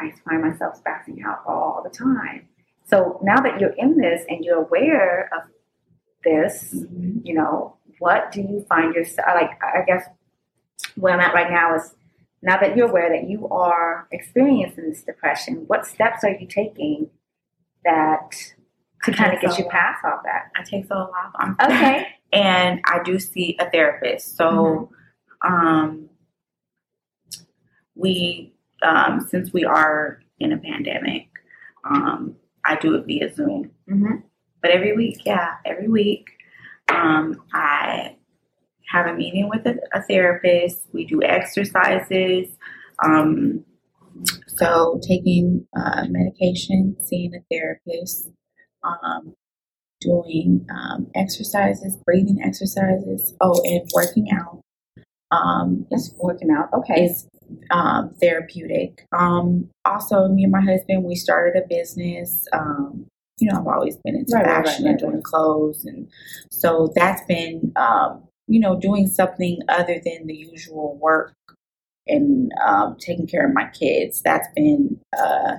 I 0.01 0.13
find 0.29 0.43
myself 0.43 0.83
spazzing 0.83 1.25
out 1.25 1.43
all 1.47 1.81
the 1.83 1.91
time. 1.91 2.49
So 2.85 3.21
now 3.23 3.37
that 3.37 3.61
you're 3.61 3.75
in 3.85 3.97
this 3.97 4.25
and 4.29 4.45
you're 4.45 4.59
aware 4.59 5.31
of 5.37 5.49
this, 6.25 6.75
Mhm. 6.75 7.21
you 7.25 7.35
know, 7.35 7.77
what 8.01 8.33
do 8.33 8.43
you 8.43 8.65
find 8.69 8.95
yourself 8.95 9.29
like? 9.35 9.53
I 9.63 9.83
guess 9.87 10.09
where 10.97 11.15
I'm 11.15 11.21
at 11.21 11.35
right 11.35 11.51
now 11.51 11.75
is 11.77 11.95
now 12.43 12.59
that 12.59 12.77
you're 12.77 12.89
aware 12.89 13.09
that 13.09 13.29
you 13.29 13.49
are 13.49 14.09
experiencing 14.11 14.91
this 14.91 15.03
depression, 15.03 15.65
what 15.69 15.87
steps 15.87 16.25
are 16.25 16.31
you 16.31 16.47
taking 16.47 17.09
that 17.85 18.33
to 19.05 19.13
kind 19.13 19.33
of 19.33 19.41
get 19.41 19.59
you 19.59 19.65
past 19.69 20.05
all 20.05 20.21
that? 20.25 20.51
I 20.57 20.63
take 20.65 20.89
Zoloft. 20.89 21.13
I'm 21.37 21.57
Okay. 21.63 22.07
and 22.33 22.81
I 22.85 23.03
do 23.05 23.21
see 23.21 23.57
a 23.61 23.71
therapist. 23.71 24.37
So, 24.37 24.91
um, 25.47 26.09
we, 27.95 28.55
um, 28.83 29.27
since 29.31 29.53
we 29.53 29.65
are 29.65 30.21
in 30.41 30.53
a 30.53 30.59
pandemic, 30.59 31.29
um, 31.85 32.37
I 32.65 32.77
do 32.77 32.95
it 32.95 33.07
via 33.07 33.33
Zoom. 33.33 33.71
Mm-hmm. 33.89 34.17
But 34.61 34.71
every 34.71 34.97
week, 34.97 35.25
yeah, 35.25 35.57
every 35.65 35.89
week, 35.89 36.31
um, 36.89 37.43
I 37.53 38.17
have 38.93 39.07
a 39.07 39.15
meeting 39.15 39.49
with 39.49 39.67
a, 39.67 39.77
a 39.93 40.03
therapist. 40.03 40.87
We 40.93 41.07
do 41.07 41.23
exercises. 41.23 42.49
Um, 43.05 43.65
so, 44.47 45.01
taking 45.07 45.67
uh, 45.75 46.05
medication, 46.09 46.97
seeing 47.01 47.35
a 47.35 47.41
therapist, 47.51 48.29
um, 48.85 49.35
doing 50.01 50.67
um, 50.71 51.07
exercises, 51.15 51.97
breathing 52.05 52.43
exercises. 52.45 53.35
Oh, 53.41 53.61
and 53.65 53.89
working 53.95 54.29
out. 54.33 54.61
Um, 55.31 55.87
is 55.91 56.15
Working 56.19 56.51
out. 56.51 56.69
Okay. 56.75 57.07
is 57.07 57.27
um, 57.71 58.15
therapeutic. 58.21 59.07
Um, 59.17 59.71
also, 59.87 60.29
me 60.29 60.45
and 60.45 60.53
my 60.53 60.61
husband, 60.61 61.05
we 61.05 61.15
started 61.15 61.63
a 61.63 61.67
business. 61.67 62.47
Um, 62.53 63.07
you 63.39 63.51
know, 63.51 63.61
I've 63.61 63.67
always 63.67 63.97
been 64.05 64.17
into 64.17 64.35
Right, 64.35 64.45
right, 64.45 64.57
right, 64.57 64.67
fashion 64.67 64.87
and 64.87 64.99
doing 64.99 65.23
clothes, 65.23 65.85
and 65.85 66.09
so 66.51 66.93
that's 66.95 67.25
been, 67.27 67.73
um, 67.77 68.23
you 68.49 68.61
know, 68.61 68.79
doing 68.79 69.07
something 69.07 69.61
other 69.69 70.01
than 70.05 70.27
the 70.27 70.35
usual 70.35 70.99
work 71.01 71.35
and 72.07 72.53
um, 72.67 72.97
taking 72.99 73.27
care 73.27 73.47
of 73.47 73.55
my 73.55 73.69
kids. 73.69 74.21
That's 74.23 74.49
been 74.55 75.01
uh, 75.17 75.57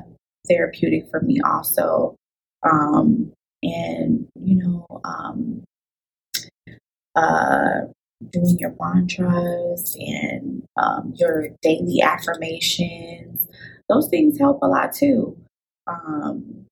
therapeutic 0.47 1.09
for 1.09 1.21
me, 1.21 1.39
also. 1.45 2.15
Um, 2.63 3.31
and 3.61 4.27
you 4.35 4.55
know, 4.55 4.85
um, 5.03 5.63
uh, 7.15 7.81
doing 8.31 8.57
your 8.59 8.75
mantras 8.79 9.95
and 9.99 10.63
um, 10.77 11.13
your 11.15 11.49
daily 11.61 12.01
affirmations. 12.01 13.47
Those 13.89 14.07
things 14.09 14.39
help 14.39 14.59
a 14.61 14.67
lot 14.67 14.93
too. 14.93 15.37
Um, 15.87 16.65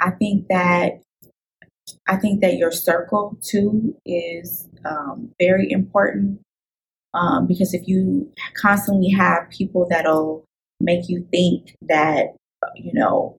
I 0.00 0.10
think 0.10 0.46
that 0.48 1.00
I 2.08 2.16
think 2.16 2.40
that 2.40 2.56
your 2.56 2.72
circle 2.72 3.36
too 3.42 3.94
is 4.04 4.68
um, 4.84 5.30
very 5.40 5.70
important 5.70 6.40
um, 7.14 7.46
because 7.46 7.74
if 7.74 7.88
you 7.88 8.30
constantly 8.54 9.10
have 9.10 9.48
people 9.50 9.86
that'll 9.88 10.44
make 10.80 11.08
you 11.08 11.26
think 11.30 11.74
that 11.82 12.34
you 12.76 12.92
know 12.92 13.36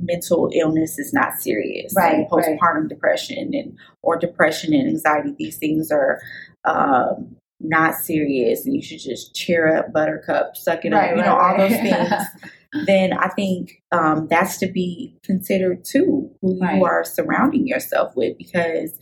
mental 0.00 0.50
illness 0.54 0.98
is 0.98 1.12
not 1.12 1.38
serious, 1.38 1.92
Right, 1.96 2.14
and 2.14 2.26
right. 2.32 2.58
postpartum 2.60 2.88
depression 2.88 3.54
and 3.54 3.76
or 4.02 4.16
depression 4.18 4.72
and 4.74 4.88
anxiety, 4.88 5.34
these 5.38 5.56
things 5.58 5.90
are 5.90 6.20
um, 6.64 7.36
not 7.60 7.94
serious, 7.94 8.64
and 8.64 8.74
you 8.74 8.82
should 8.82 9.00
just 9.00 9.34
cheer 9.34 9.76
up, 9.76 9.92
Buttercup, 9.92 10.56
suck 10.56 10.84
it 10.84 10.92
up, 10.92 11.10
you 11.16 11.22
know, 11.22 11.36
all 11.36 11.56
those 11.56 11.70
things. 11.70 12.12
Then 12.86 13.12
I 13.12 13.28
think 13.28 13.82
um, 13.92 14.28
that's 14.28 14.58
to 14.58 14.66
be 14.66 15.14
considered 15.22 15.84
too, 15.84 16.30
who 16.40 16.58
Right. 16.60 16.76
you 16.78 16.84
are 16.84 17.04
surrounding 17.04 17.66
yourself 17.66 18.16
with, 18.16 18.38
because 18.38 18.98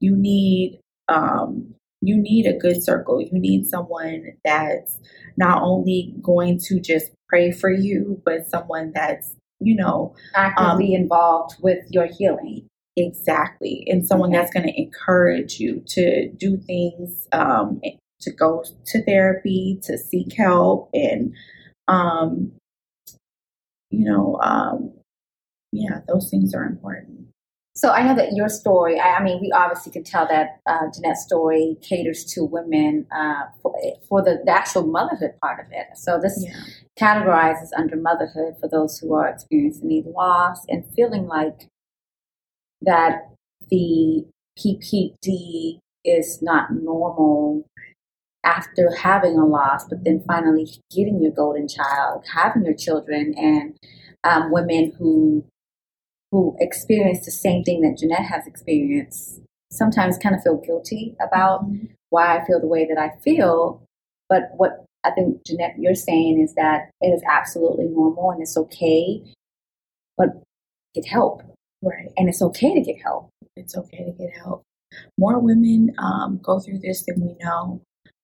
you 0.00 0.16
need 0.16 0.80
um, 1.08 1.74
you 2.02 2.16
need 2.16 2.46
a 2.46 2.56
good 2.56 2.82
circle. 2.82 3.20
You 3.20 3.28
need 3.38 3.66
someone 3.66 4.24
that's 4.44 4.98
not 5.36 5.62
only 5.62 6.14
going 6.22 6.58
to 6.68 6.80
just 6.80 7.10
pray 7.28 7.50
for 7.52 7.70
you, 7.70 8.22
but 8.24 8.48
someone 8.48 8.92
that's 8.94 9.34
you 9.60 9.74
know 9.76 10.14
Actively 10.34 10.94
involved 10.94 11.56
with 11.62 11.84
your 11.90 12.06
healing. 12.06 12.66
Exactly. 12.96 13.84
And 13.88 14.06
someone 14.06 14.30
Okay. 14.30 14.38
that's 14.38 14.52
going 14.52 14.66
to 14.66 14.80
encourage 14.80 15.60
you 15.60 15.82
to 15.88 16.28
do 16.30 16.56
things, 16.56 17.28
um, 17.32 17.80
to 18.20 18.30
go 18.32 18.64
to 18.86 19.04
therapy, 19.04 19.78
to 19.82 19.96
seek 19.98 20.32
help, 20.34 20.90
and, 20.94 21.32
um, 21.88 22.52
you 23.90 24.04
know, 24.04 24.38
um, 24.42 24.92
yeah, 25.72 26.00
those 26.08 26.30
things 26.30 26.54
are 26.54 26.64
important. 26.64 27.26
So 27.74 27.90
I 27.90 28.02
know 28.02 28.14
that 28.16 28.32
your 28.32 28.48
story. 28.48 28.98
I, 28.98 29.16
I 29.16 29.22
mean, 29.22 29.40
we 29.40 29.52
obviously 29.52 29.92
can 29.92 30.04
tell 30.04 30.26
that 30.28 30.60
uh, 30.66 30.90
Jeanette's 30.92 31.22
story 31.22 31.76
caters 31.80 32.24
to 32.34 32.44
women 32.44 33.06
uh, 33.14 33.44
for, 33.62 33.74
for 34.08 34.22
the, 34.22 34.42
the, 34.44 34.50
actual 34.50 34.86
motherhood 34.86 35.32
part 35.40 35.64
of 35.64 35.72
it. 35.72 35.86
So 35.96 36.20
this 36.20 36.44
yeah. 36.44 36.52
categorizes 37.00 37.68
under 37.76 37.96
motherhood 37.96 38.56
for 38.60 38.68
those 38.68 38.98
who 38.98 39.14
are 39.14 39.28
experiencing 39.28 39.84
any 39.86 40.04
loss 40.14 40.64
and 40.68 40.84
feeling 40.94 41.26
like 41.26 41.68
that 42.82 43.30
the 43.70 44.26
PPD 44.58 45.78
is 46.04 46.42
not 46.42 46.72
normal 46.72 47.64
after 48.44 48.94
having 48.96 49.38
a 49.38 49.46
loss, 49.46 49.86
but 49.88 50.04
then 50.04 50.24
finally 50.26 50.68
getting 50.90 51.22
your 51.22 51.32
golden 51.32 51.68
child, 51.68 52.24
having 52.32 52.64
your 52.64 52.74
children, 52.74 53.34
and 53.36 53.76
um, 54.24 54.50
women 54.50 54.92
who 54.98 55.44
who 56.30 56.56
experience 56.60 57.24
the 57.24 57.30
same 57.30 57.64
thing 57.64 57.80
that 57.80 57.98
Jeanette 57.98 58.26
has 58.26 58.46
experienced 58.46 59.40
sometimes 59.72 60.18
kind 60.18 60.34
of 60.34 60.42
feel 60.42 60.58
guilty 60.58 61.16
about 61.20 61.64
mm-hmm. 61.64 61.86
why 62.10 62.38
I 62.38 62.44
feel 62.44 62.60
the 62.60 62.66
way 62.66 62.86
that 62.86 62.98
I 62.98 63.10
feel. 63.22 63.82
But 64.28 64.50
what 64.56 64.84
I 65.04 65.10
think 65.10 65.44
Jeanette 65.44 65.76
you're 65.78 65.94
saying 65.94 66.40
is 66.40 66.54
that 66.54 66.90
it 67.00 67.08
is 67.08 67.22
absolutely 67.28 67.86
normal 67.86 68.30
and 68.30 68.42
it's 68.42 68.56
okay, 68.56 69.22
but 70.16 70.28
get 70.94 71.06
help. 71.06 71.42
Right. 71.82 72.10
And 72.16 72.28
it's 72.28 72.42
okay 72.42 72.74
to 72.74 72.80
get 72.80 73.00
help. 73.02 73.30
It's 73.56 73.76
okay 73.76 74.04
to 74.04 74.12
get 74.12 74.36
help. 74.36 74.62
More 75.18 75.38
women 75.38 75.94
um, 75.98 76.40
go 76.42 76.60
through 76.60 76.80
this 76.80 77.04
than 77.06 77.20
we 77.20 77.36
know. 77.40 77.80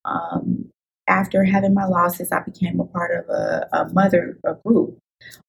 Um, 0.07 0.71
after 1.07 1.43
having 1.43 1.73
my 1.73 1.85
losses, 1.85 2.31
I 2.31 2.41
became 2.41 2.79
a 2.79 2.85
part 2.85 3.11
of 3.17 3.29
a, 3.29 3.67
a 3.73 3.93
mother 3.93 4.37
a 4.45 4.55
group 4.55 4.99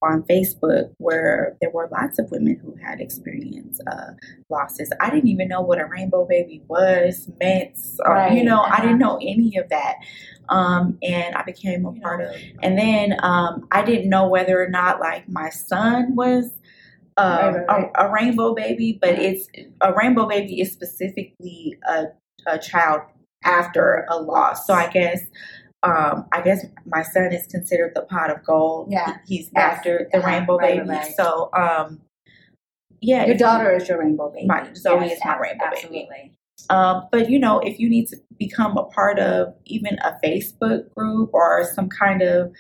on 0.03 0.23
Facebook 0.23 0.91
where 0.99 1.57
there 1.61 1.71
were 1.71 1.89
lots 1.93 2.19
of 2.19 2.31
women 2.31 2.59
who 2.63 2.75
had 2.83 3.01
experienced 3.01 3.83
uh, 3.87 4.13
losses. 4.49 4.91
I 5.01 5.11
didn't 5.11 5.29
even 5.29 5.49
know 5.49 5.61
what 5.61 5.81
a 5.81 5.87
rainbow 5.87 6.27
baby 6.27 6.63
was, 6.69 7.31
meant, 7.41 7.79
or, 8.05 8.15
right. 8.15 8.33
you 8.33 8.45
know, 8.45 8.63
uh-huh. 8.63 8.77
I 8.79 8.81
didn't 8.81 8.99
know 8.99 9.19
any 9.21 9.57
of 9.57 9.69
that. 9.69 9.97
Um, 10.49 10.99
and 11.03 11.35
I 11.35 11.43
became 11.43 11.85
a 11.85 11.93
part 11.93 12.23
of, 12.23 12.35
and 12.63 12.79
then 12.79 13.17
um, 13.23 13.69
I 13.71 13.83
didn't 13.83 14.09
know 14.09 14.29
whether 14.29 14.63
or 14.63 14.69
not 14.69 14.99
like 15.01 15.29
my 15.29 15.51
son 15.51 16.15
was 16.15 16.51
uh, 17.19 17.53
right, 17.53 17.67
right, 17.69 17.91
a, 17.97 18.07
a, 18.07 18.13
rainbow 18.13 18.55
baby, 18.55 18.99
but 19.01 19.11
it's 19.11 19.49
a 19.81 19.93
rainbow 19.93 20.27
baby 20.27 20.61
is 20.61 20.73
specifically 20.73 21.77
a, 21.87 22.05
a 22.47 22.59
child 22.59 23.03
after 23.45 24.07
a 24.11 24.21
loss. 24.21 24.67
So 24.67 24.75
I 24.75 24.89
guess 24.89 25.21
um, 25.83 26.27
I 26.33 26.43
guess 26.43 26.65
my 26.87 27.03
son 27.03 27.33
is 27.33 27.47
considered 27.47 27.93
the 27.95 28.03
pot 28.03 28.31
of 28.31 28.45
gold. 28.45 28.89
Yeah, 28.91 29.19
he's 29.27 29.51
yes. 29.55 29.77
after 29.77 30.09
the 30.11 30.19
uh-huh. 30.19 30.27
rainbow 30.27 30.57
right, 30.59 30.79
baby. 30.79 30.89
Right. 30.89 31.15
So, 31.17 31.51
um, 31.53 32.01
yeah, 33.01 33.27
your 33.27 33.37
daughter 33.37 33.71
is 33.75 33.89
your 33.89 34.01
rainbow 34.01 34.31
baby. 34.31 34.47
My, 34.47 34.69
Zoe 34.75 35.07
yes, 35.07 35.19
is 35.19 35.25
my 35.25 35.39
rainbow 35.39 35.67
absolutely. 35.67 36.09
baby. 36.11 36.35
Um, 36.71 37.07
but 37.13 37.31
you 37.31 37.39
know, 37.39 37.61
if 37.61 37.79
you 37.79 37.89
need 37.89 38.09
to 38.09 38.17
become 38.39 38.77
a 38.77 38.85
part 38.87 39.19
of 39.19 39.55
even 39.67 39.99
a 40.01 40.19
Facebook 40.25 40.93
group 40.95 41.31
or 41.33 41.65
some 41.75 41.89
kind 41.89 42.23
of, 42.23 42.53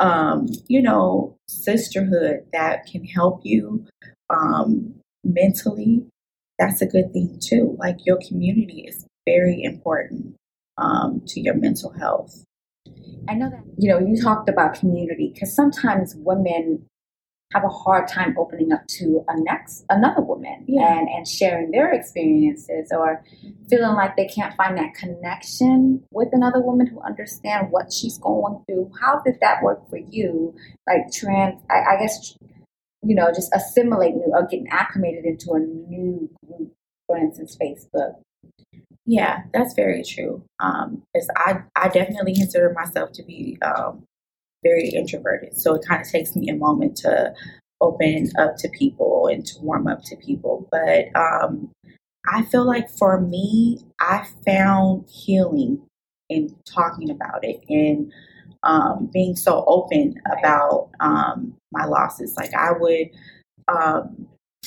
um, 0.00 0.48
you 0.66 0.82
know, 0.82 1.36
sisterhood 1.48 2.44
that 2.52 2.86
can 2.86 3.04
help 3.04 3.40
you 3.44 3.86
um, 4.30 4.94
mentally, 5.22 6.04
that's 6.58 6.82
a 6.82 6.86
good 6.86 7.12
thing 7.12 7.38
too. 7.40 7.76
Like 7.78 7.98
your 8.04 8.18
community 8.26 8.84
is 8.88 9.03
very 9.26 9.62
important 9.62 10.36
um, 10.78 11.22
to 11.26 11.40
your 11.40 11.54
mental 11.54 11.92
health. 11.92 12.44
I 13.28 13.34
know 13.34 13.50
that, 13.50 13.62
you 13.78 13.88
know, 13.88 13.98
you 13.98 14.20
talked 14.20 14.48
about 14.48 14.74
community 14.74 15.30
because 15.32 15.54
sometimes 15.54 16.14
women 16.16 16.84
have 17.54 17.64
a 17.64 17.68
hard 17.68 18.08
time 18.08 18.34
opening 18.36 18.72
up 18.72 18.86
to 18.88 19.24
a 19.28 19.40
next 19.40 19.84
another 19.88 20.20
woman 20.20 20.64
yeah. 20.66 20.98
and 20.98 21.08
and 21.08 21.26
sharing 21.26 21.70
their 21.70 21.92
experiences 21.92 22.90
or 22.90 23.22
feeling 23.70 23.94
like 23.94 24.16
they 24.16 24.26
can't 24.26 24.54
find 24.56 24.76
that 24.76 24.92
connection 24.94 26.02
with 26.10 26.28
another 26.32 26.60
woman 26.60 26.86
who 26.86 27.00
understand 27.02 27.68
what 27.70 27.92
she's 27.92 28.18
going 28.18 28.60
through 28.66 28.90
how 29.00 29.20
did 29.24 29.36
that 29.40 29.62
work 29.62 29.88
for 29.88 29.98
you 29.98 30.52
like 30.88 31.02
trans 31.12 31.60
i, 31.70 31.94
I 31.94 32.00
guess 32.00 32.36
you 33.02 33.14
know 33.14 33.28
just 33.28 33.54
assimilating 33.54 34.24
or 34.32 34.42
getting 34.46 34.68
acclimated 34.70 35.24
into 35.24 35.52
a 35.52 35.60
new 35.60 36.28
group 36.46 36.72
for 37.06 37.16
instance 37.16 37.56
facebook 37.60 38.14
yeah, 39.06 39.42
that's 39.52 39.74
very 39.74 40.02
true. 40.02 40.42
Um, 40.60 41.02
I, 41.36 41.58
I 41.76 41.88
definitely 41.88 42.34
consider 42.34 42.72
myself 42.72 43.12
to 43.12 43.22
be 43.22 43.58
um, 43.62 44.04
very 44.62 44.88
introverted. 44.88 45.58
So 45.58 45.74
it 45.74 45.84
kind 45.86 46.00
of 46.00 46.10
takes 46.10 46.34
me 46.34 46.48
a 46.48 46.56
moment 46.56 46.96
to 46.98 47.34
open 47.80 48.30
up 48.38 48.56
to 48.56 48.68
people 48.70 49.28
and 49.30 49.44
to 49.44 49.60
warm 49.60 49.86
up 49.86 50.02
to 50.04 50.16
people. 50.16 50.68
But 50.70 51.14
um, 51.14 51.70
I 52.32 52.42
feel 52.42 52.66
like 52.66 52.88
for 52.90 53.20
me, 53.20 53.80
I 54.00 54.26
found 54.46 55.08
healing 55.10 55.82
in 56.30 56.56
talking 56.64 57.10
about 57.10 57.44
it 57.44 57.62
and 57.68 58.10
um, 58.62 59.10
being 59.12 59.36
so 59.36 59.64
open 59.66 60.14
about 60.38 60.88
um, 61.00 61.54
my 61.72 61.84
losses. 61.84 62.34
Like 62.36 62.54
I 62.54 62.72
would, 62.72 63.10
um, 63.68 64.26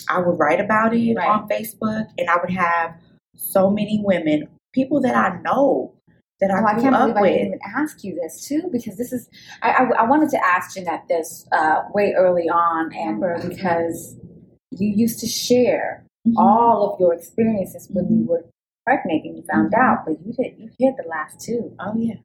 I 0.09 0.19
would 0.19 0.37
write 0.37 0.59
about 0.59 0.93
it 0.95 1.15
right. 1.15 1.27
on 1.27 1.49
Facebook, 1.49 2.05
and 2.19 2.29
I 2.29 2.35
would 2.39 2.51
have 2.51 2.95
so 3.37 3.69
many 3.69 4.01
women, 4.03 4.47
people 4.73 5.01
that 5.01 5.15
I 5.15 5.39
know 5.41 5.93
that 6.39 6.51
I, 6.51 6.61
oh, 6.61 6.65
I 6.65 6.79
can't 6.79 6.95
believe 6.95 7.15
with. 7.15 7.23
I 7.23 7.29
didn't 7.29 7.47
even 7.47 7.59
ask 7.75 8.03
you 8.03 8.15
this 8.15 8.47
too, 8.47 8.63
because 8.71 8.97
this 8.97 9.11
is 9.11 9.29
I, 9.61 9.71
I, 9.71 9.83
I 9.99 10.03
wanted 10.03 10.29
to 10.31 10.45
ask 10.45 10.75
Jeanette 10.75 11.07
this 11.07 11.47
uh, 11.51 11.81
way 11.93 12.13
early 12.17 12.49
on, 12.49 12.93
Amber, 12.93 13.39
because 13.47 14.15
you 14.71 14.89
used 14.89 15.19
to 15.19 15.27
share 15.27 16.05
mm-hmm. 16.27 16.37
all 16.37 16.93
of 16.93 16.99
your 16.99 17.13
experiences 17.13 17.87
when 17.91 18.05
you 18.09 18.27
were 18.27 18.45
pregnant 18.85 19.25
and 19.25 19.37
you 19.37 19.43
found 19.51 19.71
mm-hmm. 19.71 19.81
out, 19.81 20.05
but 20.05 20.17
you 20.25 20.33
did 20.33 20.59
you 20.59 20.69
hid 20.77 20.95
the 20.97 21.07
last 21.09 21.39
two. 21.39 21.73
Oh 21.79 21.93
yeah. 21.97 22.15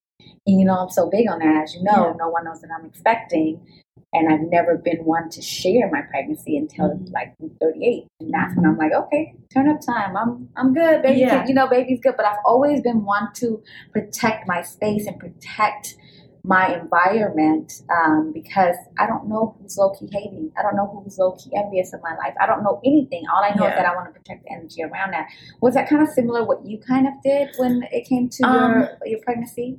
And 0.47 0.61
you 0.61 0.67
know 0.67 0.79
I'm 0.79 0.91
so 0.91 1.09
big 1.09 1.29
on 1.31 1.39
that, 1.39 1.63
as 1.65 1.75
you 1.75 1.83
know, 1.83 2.09
yeah. 2.09 2.17
no 2.19 2.29
one 2.29 2.45
knows 2.45 2.61
that 2.61 2.71
I'm 2.77 2.87
expecting 2.87 3.67
and 4.13 4.33
I've 4.33 4.49
never 4.51 4.77
been 4.77 5.05
one 5.05 5.31
to 5.31 5.43
share 5.43 5.91
my 5.91 6.03
pregnancy 6.03 6.57
until 6.57 6.91
mm-hmm. 6.91 7.13
like 7.13 7.35
38, 7.61 8.07
and 8.21 8.31
that's 8.33 8.55
when 8.57 8.67
I'm 8.67 8.77
like, 8.77 8.93
okay, 8.93 9.35
turn 9.53 9.69
up 9.69 9.81
time. 9.85 10.17
I'm 10.17 10.49
I'm 10.57 10.75
good, 10.75 11.03
baby. 11.03 11.21
Yeah. 11.21 11.47
You 11.47 11.55
know, 11.55 11.69
baby's 11.69 12.01
good. 12.01 12.15
But 12.17 12.27
I've 12.27 12.39
always 12.45 12.83
been 12.83 13.05
one 13.05 13.29
to 13.37 13.63
protect 13.93 14.47
my 14.47 14.63
space 14.63 15.07
and 15.07 15.19
protect 15.19 15.97
my 16.45 16.75
environment 16.75 17.73
um, 17.95 18.33
because 18.33 18.75
I 18.99 19.07
don't 19.07 19.29
know 19.29 19.57
who's 19.61 19.79
low 19.79 19.91
key 19.91 20.09
hating. 20.11 20.51
I 20.59 20.63
don't 20.63 20.75
know 20.75 21.03
who's 21.05 21.17
low 21.17 21.33
key 21.33 21.53
envious 21.55 21.93
of 21.93 22.01
my 22.03 22.17
life. 22.17 22.35
I 22.41 22.47
don't 22.47 22.65
know 22.65 22.81
anything. 22.85 23.23
All 23.33 23.45
I 23.45 23.55
know 23.55 23.65
yeah. 23.65 23.71
is 23.71 23.77
that 23.77 23.87
I 23.87 23.95
want 23.95 24.13
to 24.13 24.19
protect 24.19 24.45
the 24.45 24.53
energy 24.53 24.83
around 24.83 25.13
that. 25.13 25.29
Was 25.61 25.75
that 25.75 25.89
kind 25.89 26.03
of 26.03 26.09
similar 26.09 26.45
what 26.45 26.67
you 26.67 26.79
kind 26.79 27.07
of 27.07 27.15
did 27.23 27.51
when 27.59 27.85
it 27.93 28.09
came 28.09 28.29
to 28.29 28.45
um, 28.45 28.73
your 28.73 28.99
your 29.07 29.21
pregnancy? 29.21 29.79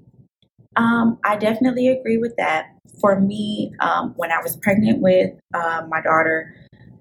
Um, 0.76 1.20
I 1.24 1.38
definitely 1.38 1.88
agree 1.88 2.18
with 2.18 2.36
that. 2.38 2.68
For 3.00 3.20
me, 3.20 3.74
um, 3.80 4.14
when 4.18 4.32
I 4.32 4.42
was 4.42 4.56
pregnant 4.58 5.02
with 5.02 5.32
uh, 5.54 5.84
my 5.88 6.02
daughter, 6.02 6.54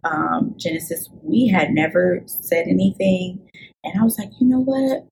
um, 0.04 0.54
Genesis, 0.56 1.08
we 1.22 1.48
had 1.48 1.70
never 1.70 2.22
said 2.26 2.66
anything. 2.66 3.40
And 3.84 4.00
I 4.00 4.04
was 4.04 4.18
like, 4.18 4.30
you 4.40 4.46
know 4.46 4.60
what? 4.60 5.06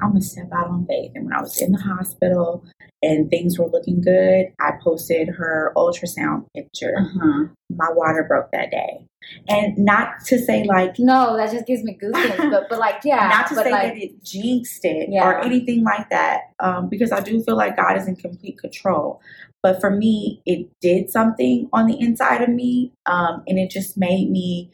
I'm 0.00 0.10
gonna 0.10 0.20
step 0.20 0.48
out 0.52 0.68
on 0.68 0.86
faith. 0.86 1.12
And 1.14 1.26
when 1.26 1.34
I 1.34 1.40
was 1.40 1.60
in 1.60 1.72
the 1.72 1.80
hospital 1.80 2.64
and 3.02 3.30
things 3.30 3.58
were 3.58 3.68
looking 3.68 4.00
good, 4.00 4.52
I 4.60 4.72
posted 4.82 5.28
her 5.28 5.72
ultrasound 5.76 6.46
picture. 6.54 6.94
Uh-huh. 6.98 7.46
My 7.70 7.90
water 7.92 8.24
broke 8.28 8.50
that 8.52 8.70
day. 8.70 9.04
And 9.48 9.76
not 9.76 10.24
to 10.26 10.38
say 10.38 10.64
like 10.64 10.98
no, 10.98 11.36
that 11.36 11.52
just 11.52 11.66
gives 11.66 11.82
me 11.82 11.98
goosebumps. 12.00 12.50
but 12.50 12.68
but 12.68 12.78
like 12.78 13.00
yeah, 13.04 13.28
not 13.32 13.46
to 13.48 13.54
say 13.56 13.70
like, 13.70 13.94
that 13.94 13.98
it 13.98 14.24
jinxed 14.24 14.84
it 14.84 15.08
yeah. 15.10 15.28
or 15.28 15.38
anything 15.40 15.84
like 15.84 16.08
that. 16.10 16.52
Um, 16.60 16.88
because 16.88 17.12
I 17.12 17.20
do 17.20 17.42
feel 17.42 17.56
like 17.56 17.76
God 17.76 17.96
is 17.96 18.06
in 18.06 18.16
complete 18.16 18.58
control. 18.58 19.20
But 19.62 19.80
for 19.80 19.90
me, 19.90 20.40
it 20.46 20.68
did 20.80 21.10
something 21.10 21.68
on 21.72 21.86
the 21.86 22.00
inside 22.00 22.42
of 22.42 22.48
me, 22.48 22.92
um, 23.06 23.42
and 23.48 23.58
it 23.58 23.70
just 23.70 23.98
made 23.98 24.30
me 24.30 24.70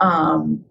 um, 0.00 0.64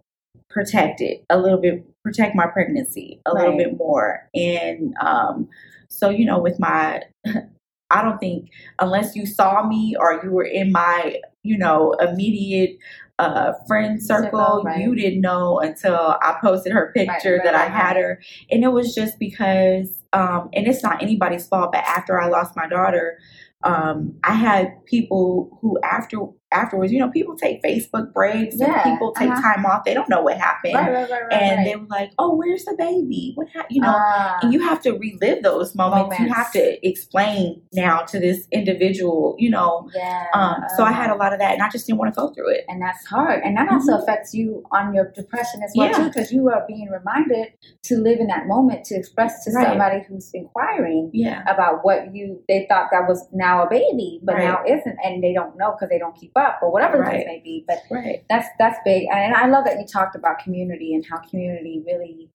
protect 0.50 1.01
it 1.01 1.24
a 1.29 1.38
little 1.38 1.57
bit, 1.60 1.86
protect 2.03 2.36
my 2.36 2.48
pregnancy 2.48 3.22
a 3.25 3.31
right. 3.31 3.43
little 3.43 3.57
bit 3.57 3.77
more. 3.77 4.29
And 4.36 4.93
um, 5.01 5.48
so, 5.88 6.10
you 6.10 6.25
know, 6.25 6.39
with 6.39 6.60
my, 6.60 7.01
I 7.89 8.01
don't 8.01 8.19
think 8.19 8.50
unless 8.79 9.15
you 9.15 9.25
saw 9.25 9.67
me 9.67 9.95
or 10.00 10.19
you 10.24 10.31
were 10.31 10.45
in 10.45 10.72
my, 10.72 11.17
you 11.43 11.57
know, 11.57 11.93
immediate 11.93 12.77
uh, 13.19 13.53
friend 13.67 14.01
circle, 14.01 14.39
circle 14.39 14.63
right. 14.65 14.81
you 14.81 14.95
didn't 14.95 15.22
know 15.22 15.60
until 15.60 16.17
I 16.22 16.38
posted 16.41 16.74
her 16.74 16.91
picture 16.95 17.36
right, 17.36 17.43
that 17.43 17.55
I 17.55 17.65
had 17.65 17.95
her. 17.95 18.22
And 18.50 18.63
it 18.63 18.69
was 18.69 18.95
just 18.95 19.19
because, 19.19 20.01
um, 20.12 20.50
and 20.53 20.67
it's 20.67 20.83
not 20.83 21.01
anybody's 21.01 21.48
fault, 21.48 21.72
but 21.72 21.83
after 21.83 22.19
I 22.19 22.27
lost 22.27 22.55
my 22.55 22.67
daughter, 22.67 23.19
um, 23.63 24.15
I 24.24 24.33
had 24.33 24.83
people 24.86 25.57
who 25.62 25.79
after 25.83 26.17
afterwards, 26.53 26.91
you 26.91 27.00
know, 27.00 27.10
people 27.10 27.36
take 27.36 27.62
Facebook 27.63 28.13
breaks 28.13 28.55
Yeah, 28.60 28.74
and 28.74 28.93
people 28.93 29.12
take 29.13 29.29
uh-huh. 29.29 29.41
time 29.55 29.65
off. 29.65 29.83
They 29.86 29.93
don't 29.93 30.10
know 30.10 30.22
what 30.22 30.38
happened. 30.38 30.75
Right, 30.75 30.91
right, 30.91 31.10
right, 31.10 31.22
right. 31.24 31.33
and 31.33 31.65
they 31.65 31.75
were 31.75 31.88
like, 31.88 32.12
"Oh, 32.19 32.36
where's 32.36 32.65
the 32.65 32.75
baby? 32.77 33.33
What 33.36 33.48
ha-? 33.55 33.65
you 33.69 33.81
know?" 33.81 33.93
Ah, 33.95 34.39
and 34.41 34.53
you 34.53 34.60
have 34.62 34.81
to 34.83 34.91
relive 34.91 35.43
those 35.43 35.75
moments. 35.75 36.19
You 36.19 36.27
have 36.33 36.51
to 36.53 36.88
explain 36.88 37.62
now 37.74 38.01
to 38.12 38.19
this 38.19 38.48
individual, 38.51 39.36
you 39.39 39.50
know. 39.50 39.89
yeah. 39.95 40.25
Um, 40.33 40.63
so 40.77 40.83
I 40.83 40.91
had 40.91 41.10
a 41.10 41.15
lot 41.15 41.33
of 41.33 41.39
that, 41.39 41.53
and 41.53 41.62
I 41.62 41.69
just 41.69 41.86
didn't 41.88 42.00
want 42.00 42.13
to 42.13 42.19
go 42.19 42.27
through 42.33 42.50
it. 42.55 42.65
and 42.69 42.81
that's 42.81 43.05
hard 43.05 43.41
and 43.43 43.55
that 43.57 43.67
also 43.72 43.98
affects 43.98 44.33
you 44.33 44.63
on 44.72 44.93
your 44.93 45.05
depression 45.12 45.62
as 45.63 45.72
well 45.75 45.89
Yeah. 45.89 45.98
too 45.98 46.05
because 46.10 46.31
you 46.31 46.50
are 46.50 46.63
being 46.67 46.89
reminded 46.89 47.48
to 47.89 47.93
live 47.98 48.19
in 48.19 48.27
that 48.27 48.48
moment 48.48 48.86
to 48.86 48.95
express 48.95 49.43
to 49.45 49.51
somebody 49.51 50.00
who's 50.07 50.29
inquiring 50.33 51.10
Yeah, 51.13 51.41
about 51.53 51.83
what 51.86 52.13
you 52.15 52.25
they 52.48 52.65
thought 52.69 52.88
that 52.91 53.07
was 53.07 53.19
now 53.33 53.63
a 53.65 53.69
baby 53.69 54.19
but 54.24 54.38
now 54.38 54.57
isn't 54.75 54.98
and 55.03 55.24
they 55.24 55.33
don't 55.33 55.57
know 55.57 55.69
because 55.72 55.89
they 55.89 56.00
don't 56.03 56.15
keep 56.22 56.31
up 56.36 56.42
or 56.62 56.71
whatever 56.71 56.97
the 56.97 57.09
case 57.09 57.25
may 57.25 57.41
be 57.43 57.63
but 57.67 57.77
right. 57.91 58.23
that's 58.29 58.47
that's 58.59 58.77
big 58.85 59.07
and 59.12 59.33
i 59.35 59.47
love 59.47 59.65
that 59.65 59.77
you 59.79 59.85
talked 59.85 60.15
about 60.15 60.39
community 60.39 60.93
and 60.93 61.05
how 61.09 61.17
community 61.29 61.81
really 61.85 62.29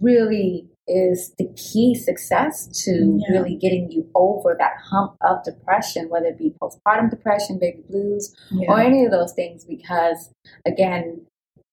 really 0.00 0.66
is 0.88 1.34
the 1.38 1.46
key 1.56 1.94
success 1.94 2.66
to 2.84 3.20
Yeah. 3.26 3.36
really 3.38 3.56
getting 3.56 3.90
you 3.90 4.08
over 4.14 4.54
that 4.58 4.72
hump 4.90 5.16
of 5.20 5.42
depression 5.44 6.08
whether 6.08 6.26
it 6.26 6.38
be 6.38 6.52
postpartum 6.60 7.10
depression 7.10 7.58
baby 7.58 7.82
blues 7.88 8.34
Yeah. 8.50 8.70
or 8.70 8.80
any 8.80 9.04
of 9.04 9.10
those 9.10 9.32
things 9.34 9.64
because 9.64 10.30
again 10.66 11.26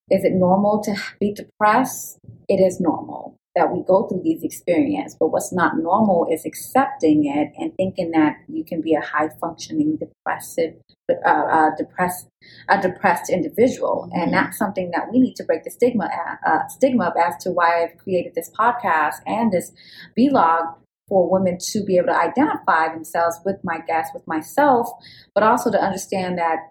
is 0.09 0.23
it 0.25 0.33
normal 0.33 0.81
to 0.83 0.95
be 1.19 1.33
depressed 1.33 2.19
it 2.50 2.59
is 2.59 2.79
normal 2.79 3.38
that 3.55 3.72
we 3.72 3.84
go 3.84 4.08
through 4.08 4.22
these 4.24 4.43
experiences 4.43 5.17
but 5.20 5.27
what's 5.27 5.51
not 5.53 5.77
normal 5.77 6.27
is 6.31 6.46
accepting 6.46 7.25
it 7.25 7.51
and 7.58 7.75
thinking 7.75 8.12
that 8.12 8.36
you 8.48 8.63
can 8.63 8.81
be 8.81 8.93
a 8.93 9.01
high 9.01 9.29
functioning 9.39 9.98
depressive 9.98 10.74
uh, 11.25 11.29
uh, 11.29 11.70
depressed 11.77 12.27
a 12.70 12.81
depressed 12.81 13.29
individual 13.29 14.10
Mhm. 14.12 14.24
and 14.24 14.34
that's 14.34 14.58
something 14.58 14.91
that 14.91 15.12
we 15.12 15.20
need 15.20 15.36
to 15.36 15.43
break 15.43 15.63
the 15.63 15.72
stigma 15.72 16.10
uh, 16.46 16.67
stigma 16.67 17.05
of 17.08 17.13
as 17.17 17.36
to 17.43 17.51
why 17.51 17.84
i've 17.84 17.98
created 17.98 18.34
this 18.36 18.51
podcast 18.58 19.15
and 19.25 19.51
this 19.51 19.72
vlog 20.17 20.75
for 21.10 21.29
women 21.29 21.58
to 21.60 21.84
be 21.84 21.98
able 21.98 22.08
to 22.08 22.17
identify 22.17 22.88
themselves 22.88 23.38
with 23.43 23.58
my 23.63 23.79
guests 23.86 24.13
with 24.13 24.25
myself 24.27 24.88
but 25.36 25.43
also 25.43 25.70
to 25.70 25.77
understand 25.81 26.38
that 26.38 26.70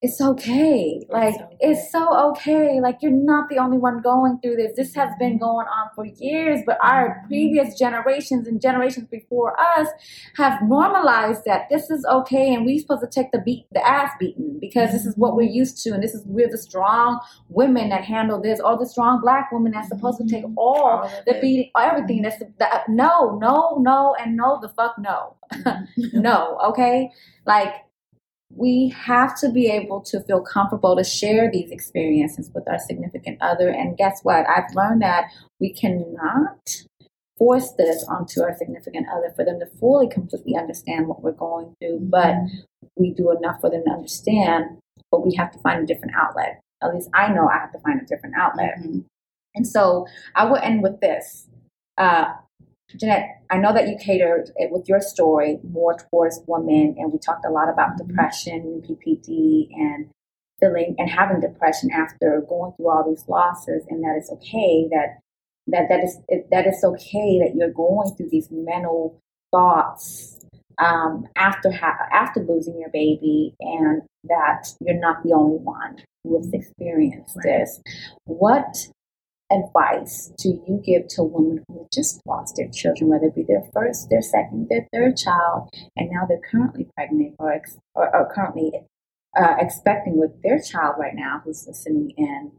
it's 0.00 0.20
okay. 0.20 1.04
Like 1.08 1.34
okay. 1.34 1.56
it's 1.58 1.90
so 1.90 2.30
okay. 2.30 2.80
Like 2.80 2.98
you're 3.02 3.10
not 3.10 3.48
the 3.48 3.58
only 3.58 3.78
one 3.78 4.00
going 4.00 4.38
through 4.40 4.54
this. 4.54 4.76
This 4.76 4.94
has 4.94 5.12
been 5.18 5.38
going 5.38 5.66
on 5.66 5.88
for 5.96 6.06
years, 6.06 6.60
but 6.64 6.78
our 6.82 7.24
previous 7.26 7.76
generations 7.76 8.46
and 8.46 8.60
generations 8.60 9.08
before 9.08 9.58
us 9.58 9.88
have 10.36 10.62
normalized 10.62 11.44
that 11.46 11.68
this 11.68 11.90
is 11.90 12.06
okay 12.08 12.54
and 12.54 12.64
we're 12.64 12.78
supposed 12.78 13.02
to 13.02 13.08
take 13.08 13.32
the 13.32 13.40
beat 13.40 13.66
the 13.72 13.84
ass 13.84 14.12
beating 14.20 14.58
because 14.60 14.92
this 14.92 15.04
is 15.04 15.16
what 15.16 15.34
we're 15.34 15.42
used 15.42 15.82
to 15.82 15.90
and 15.90 16.02
this 16.02 16.14
is 16.14 16.22
we're 16.26 16.48
the 16.48 16.58
strong 16.58 17.18
women 17.48 17.88
that 17.88 18.04
handle 18.04 18.40
this 18.40 18.60
or 18.60 18.78
the 18.78 18.86
strong 18.86 19.20
black 19.20 19.50
woman 19.50 19.72
that's 19.72 19.88
supposed 19.88 20.18
to 20.18 20.26
take 20.26 20.44
all 20.56 20.78
All 20.78 21.10
the 21.26 21.34
beating 21.40 21.70
everything 21.76 22.22
that's 22.22 22.38
the, 22.38 22.48
the 22.58 22.68
no 22.88 23.36
no 23.40 23.78
no 23.80 24.14
and 24.20 24.36
no 24.36 24.60
the 24.62 24.68
fuck 24.68 24.96
no 24.98 25.34
no, 25.96 26.58
okay? 26.66 27.10
Like, 27.46 27.74
we 28.54 28.94
have 28.96 29.38
to 29.40 29.50
be 29.50 29.66
able 29.66 30.00
to 30.00 30.20
feel 30.22 30.40
comfortable 30.40 30.96
to 30.96 31.04
share 31.04 31.50
these 31.50 31.70
experiences 31.70 32.50
with 32.54 32.66
our 32.68 32.78
significant 32.78 33.38
other. 33.40 33.68
And 33.68 33.96
guess 33.96 34.20
what? 34.22 34.46
I've 34.48 34.74
learned 34.74 35.02
that 35.02 35.30
we 35.60 35.72
cannot 35.72 36.58
force 37.36 37.72
this 37.78 38.04
onto 38.08 38.42
our 38.42 38.56
significant 38.56 39.06
other 39.14 39.32
for 39.36 39.44
them 39.44 39.60
to 39.60 39.66
fully, 39.78 40.08
completely 40.08 40.56
understand 40.56 41.06
what 41.06 41.22
we're 41.22 41.32
going 41.32 41.74
through, 41.80 42.00
but 42.00 42.34
we 42.96 43.12
do 43.12 43.30
enough 43.30 43.60
for 43.60 43.70
them 43.70 43.84
to 43.84 43.92
understand, 43.92 44.78
but 45.10 45.24
we 45.24 45.34
have 45.36 45.52
to 45.52 45.58
find 45.60 45.82
a 45.82 45.86
different 45.86 46.14
outlet. 46.16 46.60
At 46.82 46.94
least 46.94 47.10
I 47.14 47.28
know 47.28 47.48
I 47.48 47.58
have 47.58 47.72
to 47.72 47.78
find 47.80 48.00
a 48.00 48.06
different 48.06 48.34
outlet. 48.36 48.78
Mhm. 48.78 49.04
And 49.54 49.66
so 49.66 50.06
I 50.34 50.44
will 50.46 50.56
end 50.56 50.82
with 50.82 51.00
this. 51.00 51.48
Uh, 51.96 52.34
Jeanette, 52.96 53.42
I 53.50 53.58
know 53.58 53.72
that 53.74 53.88
you 53.88 53.96
catered 53.98 54.50
with 54.70 54.88
your 54.88 55.00
story 55.00 55.58
more 55.62 55.94
towards 55.94 56.40
women, 56.46 56.94
and 56.98 57.12
we 57.12 57.18
talked 57.18 57.44
a 57.44 57.50
lot 57.50 57.68
about 57.68 57.96
Mhm. 57.96 58.08
depression 58.08 58.60
and 58.60 58.82
PPD 58.82 59.68
and 59.76 60.08
feeling 60.58 60.94
and 60.98 61.08
having 61.08 61.40
depression 61.40 61.90
after 61.92 62.40
going 62.48 62.72
through 62.72 62.88
all 62.88 63.04
these 63.04 63.28
losses, 63.28 63.86
and 63.88 64.02
that 64.02 64.16
it's 64.16 64.32
okay 64.32 64.88
that 64.88 65.18
that 65.66 65.88
that 65.90 66.02
is 66.02 66.18
it, 66.28 66.48
that 66.50 66.66
it's 66.66 66.82
okay 66.82 67.38
that 67.40 67.54
you're 67.54 67.70
going 67.70 68.10
through 68.14 68.30
these 68.30 68.50
mental 68.50 69.18
thoughts 69.52 70.34
um, 70.78 71.26
after 71.36 71.70
ha- 71.70 72.08
after 72.12 72.40
losing 72.40 72.78
your 72.80 72.88
baby, 72.90 73.54
and 73.60 74.02
that 74.24 74.72
you're 74.80 74.98
not 74.98 75.22
the 75.24 75.32
only 75.34 75.58
one 75.58 75.96
who 76.24 76.36
has 76.36 76.50
experienced 76.52 77.36
Right. 77.36 77.44
this. 77.44 77.82
What 78.24 78.88
advice 79.50 80.30
do 80.38 80.62
you 80.66 80.82
give 80.84 81.08
to 81.08 81.22
women 81.22 81.64
who 81.68 81.78
have 81.78 81.90
just 81.90 82.20
lost 82.26 82.56
their 82.56 82.68
children, 82.68 83.08
whether 83.10 83.26
it 83.26 83.34
be 83.34 83.42
their 83.42 83.62
first, 83.72 84.10
their 84.10 84.22
second, 84.22 84.68
their 84.68 84.86
third 84.92 85.16
child, 85.16 85.70
and 85.96 86.10
now 86.10 86.26
they're 86.26 86.40
currently 86.50 86.86
pregnant 86.96 87.34
or, 87.38 87.52
ex- 87.52 87.78
or, 87.94 88.14
or 88.14 88.32
currently 88.34 88.72
uh, 89.38 89.54
expecting 89.58 90.16
with 90.18 90.42
their 90.42 90.60
child 90.60 90.96
right 90.98 91.14
now 91.14 91.40
who's 91.44 91.66
listening 91.66 92.12
in, 92.16 92.52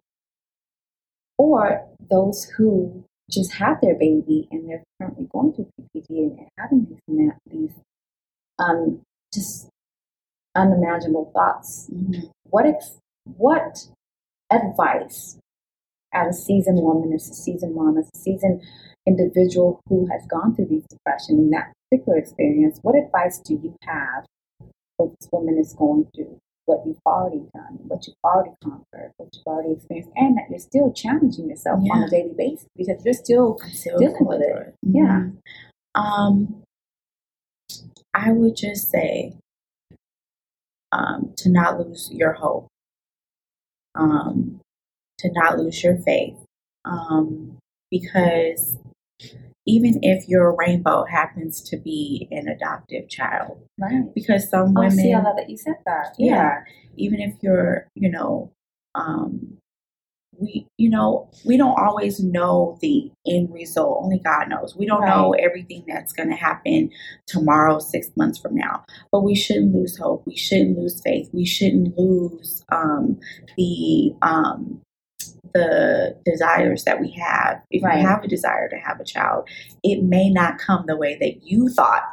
or 1.38 1.86
those 2.10 2.46
who 2.58 3.04
just 3.30 3.54
had 3.54 3.76
their 3.82 3.96
baby 3.96 4.48
and 4.52 4.68
they're 4.68 4.84
currently 5.00 5.28
going 5.32 5.54
through 5.54 5.68
PPD 5.80 6.10
and 6.10 6.48
having 6.58 6.88
these 7.08 7.32
these 7.52 7.72
um, 8.58 9.02
just 9.34 9.70
unimaginable 10.56 11.32
thoughts 11.34 11.88
Mhm. 11.94 12.32
what 12.50 12.66
ex- 12.66 12.98
what 13.38 13.88
advice 14.52 15.38
as 16.14 16.36
a 16.38 16.42
seasoned 16.42 16.82
woman, 16.82 17.14
as 17.14 17.30
a 17.30 17.34
seasoned 17.34 17.76
mom, 17.76 17.98
as 17.98 18.10
a 18.14 18.18
seasoned 18.18 18.62
individual 19.08 19.82
who 19.88 20.08
has 20.12 20.26
gone 20.28 20.56
through 20.56 20.68
these 20.68 20.86
depression 20.90 21.38
in 21.40 21.50
that 21.52 21.72
particular 21.90 22.18
experience, 22.18 22.80
what 22.82 22.96
advice 22.96 23.40
do 23.40 23.54
you 23.54 23.76
have 23.84 24.26
for 24.98 25.12
this 25.20 25.30
woman 25.32 25.58
is 25.58 25.74
going 25.74 26.08
through? 26.16 26.40
What 26.66 26.84
you've 26.86 27.00
already 27.04 27.42
done, 27.56 27.80
what 27.88 28.06
you've 28.06 28.16
already 28.24 28.52
conquered, 28.64 29.12
what 29.18 29.30
you've 29.34 29.48
already 29.48 29.74
experienced, 29.74 30.12
and 30.16 30.38
that 30.38 30.50
you're 30.52 30.60
still 30.60 30.94
challenging 30.94 31.50
yourself 31.50 31.80
on 31.92 32.04
a 32.04 32.10
daily 32.10 32.34
basis 32.38 32.68
because 32.78 33.04
you're 33.04 33.14
still 33.16 33.58
still 33.72 33.98
dealing 33.98 34.26
with 34.26 34.38
through 34.40 34.58
it. 34.58 34.76
Yeah. 34.84 35.30
Mhm. 35.30 35.38
Um, 35.96 36.64
I 38.14 38.32
would 38.32 38.56
just 38.56 38.92
say 38.92 39.34
um, 40.92 41.34
to 41.38 41.50
not 41.50 41.80
lose 41.80 42.10
your 42.12 42.34
hope, 42.34 42.68
um, 43.96 44.60
to 45.20 45.30
not 45.34 45.58
lose 45.58 45.84
your 45.84 45.98
faith, 46.00 46.36
um, 46.86 47.58
because 47.92 48.78
even 49.66 50.00
if 50.02 50.28
your 50.28 50.56
rainbow 50.56 51.06
happens 51.06 51.62
to 51.62 51.78
be 51.78 52.28
an 52.32 52.48
adoptive 52.48 53.08
child, 53.10 53.62
right. 53.80 54.06
because 54.16 54.50
some 54.50 54.74
Oh, 54.76 54.82
women, 54.82 54.92
see, 54.92 55.14
I 55.14 55.22
love 55.22 55.36
that 55.38 55.50
you 55.50 55.58
said 55.58 55.76
that. 55.86 56.16
yeah, 56.18 56.64
even 56.98 57.20
if 57.20 57.36
you're, 57.42 57.88
you 57.96 58.10
know, 58.10 58.52
um, 58.96 59.58
we, 60.40 60.68
you 60.78 60.90
know, 60.90 61.30
we 61.46 61.58
don't 61.58 61.78
always 61.78 62.20
know 62.20 62.78
the 62.82 63.12
end 63.28 63.54
result. 63.54 64.00
Only 64.04 64.20
God 64.20 64.48
knows. 64.48 64.76
We 64.76 64.86
don't 64.86 65.06
know 65.06 65.34
everything 65.34 65.84
that's 65.88 66.14
going 66.14 66.30
to 66.30 66.36
happen 66.36 66.92
tomorrow, 67.28 67.80
six 67.80 68.10
months 68.16 68.40
from 68.40 68.56
now. 68.56 68.86
But 69.12 69.22
we 69.24 69.36
shouldn't 69.36 69.76
lose 69.76 69.98
hope. 69.98 70.24
We 70.26 70.38
shouldn't 70.38 70.78
lose 70.78 71.02
faith. 71.02 71.30
We 71.34 71.46
shouldn't 71.46 71.98
lose 71.98 72.64
um, 72.72 73.20
the 73.58 74.14
um, 74.22 74.82
the 75.54 76.16
desires 76.26 76.84
that 76.86 77.00
we 77.00 77.12
have. 77.12 77.62
If 77.72 77.84
Right. 77.84 78.00
you 78.02 78.08
have 78.08 78.24
a 78.24 78.28
desire 78.28 78.70
to 78.70 78.78
have 78.78 79.00
a 79.00 79.04
child, 79.06 79.48
it 79.84 80.04
may 80.04 80.30
not 80.30 80.58
come 80.60 80.86
the 80.88 80.98
way 80.98 81.18
that 81.20 81.44
you 81.44 81.70
thought 81.70 82.04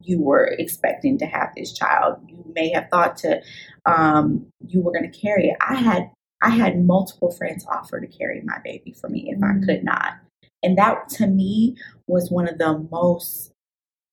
you 0.00 0.20
were 0.20 0.46
expecting 0.58 1.16
to 1.18 1.26
have 1.26 1.50
this 1.56 1.72
child. 1.72 2.16
You 2.28 2.44
may 2.54 2.70
have 2.70 2.88
thought 2.90 3.16
to 3.18 3.40
um, 3.86 4.46
you 4.66 4.80
were 4.82 4.92
going 4.92 5.10
to 5.10 5.18
carry 5.18 5.46
it. 5.48 5.56
I 5.66 5.74
had 5.76 6.10
I 6.44 6.50
had 6.50 6.84
multiple 6.84 7.30
friends 7.30 7.64
offer 7.70 8.00
to 8.00 8.06
carry 8.08 8.40
my 8.44 8.58
baby 8.64 8.92
for 9.00 9.08
me 9.08 9.30
if 9.30 9.38
Mm. 9.38 9.62
I 9.62 9.64
could 9.66 9.84
not, 9.84 10.14
and 10.62 10.76
that 10.76 11.08
to 11.10 11.26
me 11.28 11.76
was 12.08 12.30
one 12.32 12.48
of 12.48 12.58
the 12.58 12.78
most. 12.90 13.52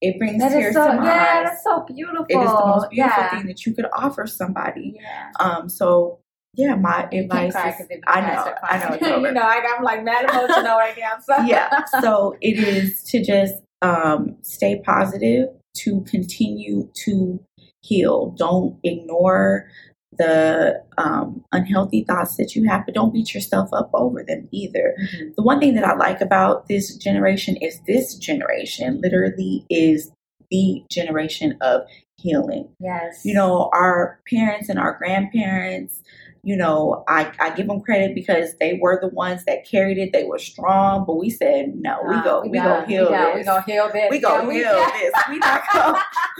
It 0.01 0.17
brings 0.19 0.41
That 0.41 0.49
tears 0.51 0.75
so, 0.75 0.87
to 0.87 0.93
my 0.93 1.05
yeah, 1.05 1.39
eyes. 1.39 1.49
that's 1.49 1.63
so 1.63 1.81
beautiful. 1.85 2.25
It 2.29 2.37
is 2.37 2.51
the 2.51 2.65
most 2.67 2.89
beautiful 2.91 3.23
yeah. 3.23 3.29
thing 3.31 3.47
that 3.47 3.65
you 3.65 3.73
could 3.73 3.87
offer 3.93 4.27
somebody. 4.27 4.93
Yeah. 4.95 5.31
Um, 5.39 5.67
so 5.67 6.18
yeah, 6.55 6.75
my 6.75 7.07
advice 7.12 7.55
is, 7.55 7.88
I 8.07 8.21
know, 8.21 8.53
I 8.63 8.77
know, 8.77 8.88
it's 8.95 9.07
over. 9.07 9.27
you 9.27 9.33
know, 9.33 9.41
I, 9.41 9.63
I'm 9.75 9.83
like 9.83 10.03
mad 10.03 10.29
emotional 10.29 10.77
right 10.77 10.97
now. 10.97 11.17
So 11.23 11.38
yeah. 11.45 11.85
So 12.01 12.35
it 12.41 12.57
is 12.59 13.03
to 13.03 13.23
just 13.23 13.55
um, 13.81 14.35
stay 14.41 14.81
positive, 14.85 15.49
to 15.77 16.01
continue 16.01 16.89
to 17.05 17.39
heal. 17.81 18.35
Don't 18.38 18.77
ignore 18.83 19.69
the 20.17 20.83
um, 20.97 21.45
unhealthy 21.53 22.03
thoughts 22.03 22.35
that 22.38 22.55
you 22.55 22.67
have, 22.67 22.85
but 22.85 22.93
don't 22.93 23.13
beat 23.13 23.33
yourself 23.33 23.69
up 23.71 23.89
over 23.93 24.23
them 24.27 24.49
either. 24.51 24.95
Mhm. 25.01 25.35
The 25.35 25.43
one 25.43 25.59
thing 25.59 25.75
that 25.75 25.85
I 25.85 25.95
like 25.95 26.19
about 26.19 26.67
this 26.67 26.95
generation 26.97 27.55
is 27.57 27.79
this 27.88 28.15
generation 28.15 28.99
literally 29.01 29.65
is 29.69 30.12
the 30.51 30.83
generation 30.91 31.57
of 31.62 31.83
healing. 32.17 32.67
Yes. 32.81 33.21
You 33.23 33.33
know, 33.33 33.69
our 33.71 34.19
parents 34.29 34.67
and 34.67 34.77
our 34.77 34.97
grandparents, 34.97 36.01
you 36.49 36.57
know, 36.57 37.03
I, 37.07 37.31
I 37.39 37.51
give 37.51 37.67
them 37.67 37.79
credit 37.79 38.15
because 38.15 38.55
they 38.59 38.79
were 38.81 38.97
the 38.99 39.09
ones 39.09 39.45
that 39.45 39.67
carried 39.69 39.99
it. 39.99 40.12
They 40.12 40.23
were 40.23 40.39
strong, 40.39 41.05
but 41.05 41.13
we 41.17 41.29
said, 41.29 41.75
no, 41.75 41.99
we 42.09 42.15
Uh, 42.15 42.23
go, 42.23 42.41
we, 42.41 42.49
gotta- 42.57 42.81
go 42.81 42.88
heal 42.88 43.12
we 43.12 43.17
this. 43.17 43.38
We 43.38 43.43
gonna 43.43 43.62
heal 43.67 43.89
this. 43.93 44.09
We 44.09 44.19
gonna 44.19 44.53
Yeah, 44.55 44.73
heal 44.73 45.12
this. 45.12 45.13
We 45.29 45.38
not 45.38 45.62
gonna. 45.71 45.99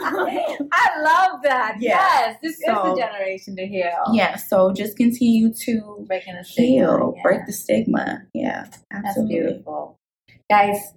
I 0.72 1.00
love 1.00 1.42
that. 1.44 1.76
Yeah. 1.78 1.90
Yes, 1.90 2.36
this 2.42 2.54
is 2.54 2.58
the 2.66 2.96
generation 2.98 3.54
to 3.54 3.66
heal. 3.68 3.92
yeah, 4.12 4.34
so 4.34 4.72
just 4.72 4.96
continue 4.96 5.52
to 5.54 6.04
breaking 6.08 6.34
the 6.34 6.42
stigma. 6.42 6.68
heal, 6.72 7.14
break 7.22 7.46
the 7.46 7.52
stigma. 7.52 8.22
Yeah, 8.34 8.64
That's 8.90 9.06
absolutely. 9.06 9.34
beautiful, 9.38 9.96
guys. 10.50 10.92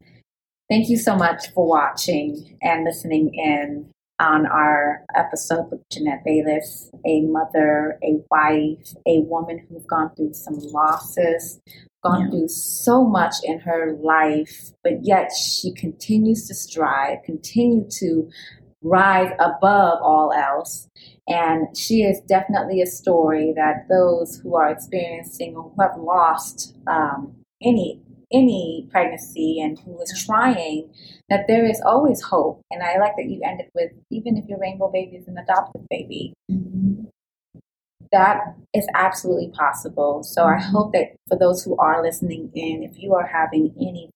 Thank 0.72 0.90
you 0.90 0.98
so 0.98 1.16
much 1.16 1.52
for 1.54 1.68
watching 1.68 2.58
and 2.64 2.84
listening 2.84 3.32
in 3.36 3.93
on 4.20 4.46
our 4.46 5.04
episode 5.16 5.70
with 5.72 5.82
Jeanette 5.90 6.24
Bayless, 6.24 6.92
a 7.06 7.22
mother, 7.22 7.98
a 8.04 8.22
wife, 8.30 8.94
a 9.08 9.22
woman 9.22 9.66
who's 9.68 9.86
gone 9.86 10.12
through 10.16 10.34
some 10.34 10.60
losses, 10.60 11.60
gone 12.04 12.22
Yeah. 12.26 12.30
through 12.30 12.48
so 12.50 13.04
much 13.04 13.36
in 13.44 13.60
her 13.60 13.94
life, 14.02 14.72
but 14.84 15.04
yet 15.04 15.32
she 15.34 15.74
continues 15.74 16.48
to 16.48 16.54
strive, 16.54 17.24
continue 17.24 17.86
to 18.00 18.30
rise 18.82 19.32
above 19.40 20.00
all 20.02 20.34
else. 20.34 20.90
And 21.28 21.76
she 21.76 22.04
is 22.04 22.20
definitely 22.22 22.82
a 22.82 22.86
story 22.86 23.54
that 23.56 23.88
those 23.90 24.38
who 24.38 24.56
are 24.56 24.70
experiencing 24.70 25.56
or 25.56 25.64
who 25.64 25.82
have 25.82 25.98
lost 25.98 26.76
um, 26.88 27.34
any 27.62 28.02
any 28.34 28.88
pregnancy 28.92 29.62
and 29.62 29.80
who 29.80 30.02
is 30.02 30.26
trying, 30.26 30.90
that 31.30 31.46
there 31.48 31.66
is 31.66 31.82
always 31.86 32.22
hope. 32.22 32.62
And 32.72 32.82
I 32.84 32.98
like 32.98 33.16
that 33.18 33.30
you 33.30 33.42
ended 33.44 33.68
with 33.76 33.92
even 34.10 34.38
if 34.38 34.46
your 34.50 34.60
rainbow 34.60 34.90
baby 34.92 35.18
is 35.18 35.28
an 35.28 35.38
adopted 35.38 35.86
baby, 35.90 36.34
Mhm. 36.52 37.08
that 38.12 38.56
is 38.74 38.88
absolutely 38.94 39.50
possible. 39.50 40.24
So 40.24 40.46
I 40.46 40.60
hope 40.60 40.94
that 40.94 41.16
for 41.28 41.38
those 41.38 41.64
who 41.64 41.76
are 41.78 42.04
listening 42.04 42.52
in, 42.54 42.84
if 42.84 43.02
you 43.02 43.14
are 43.16 43.26
having 43.26 43.74
any 43.80 44.10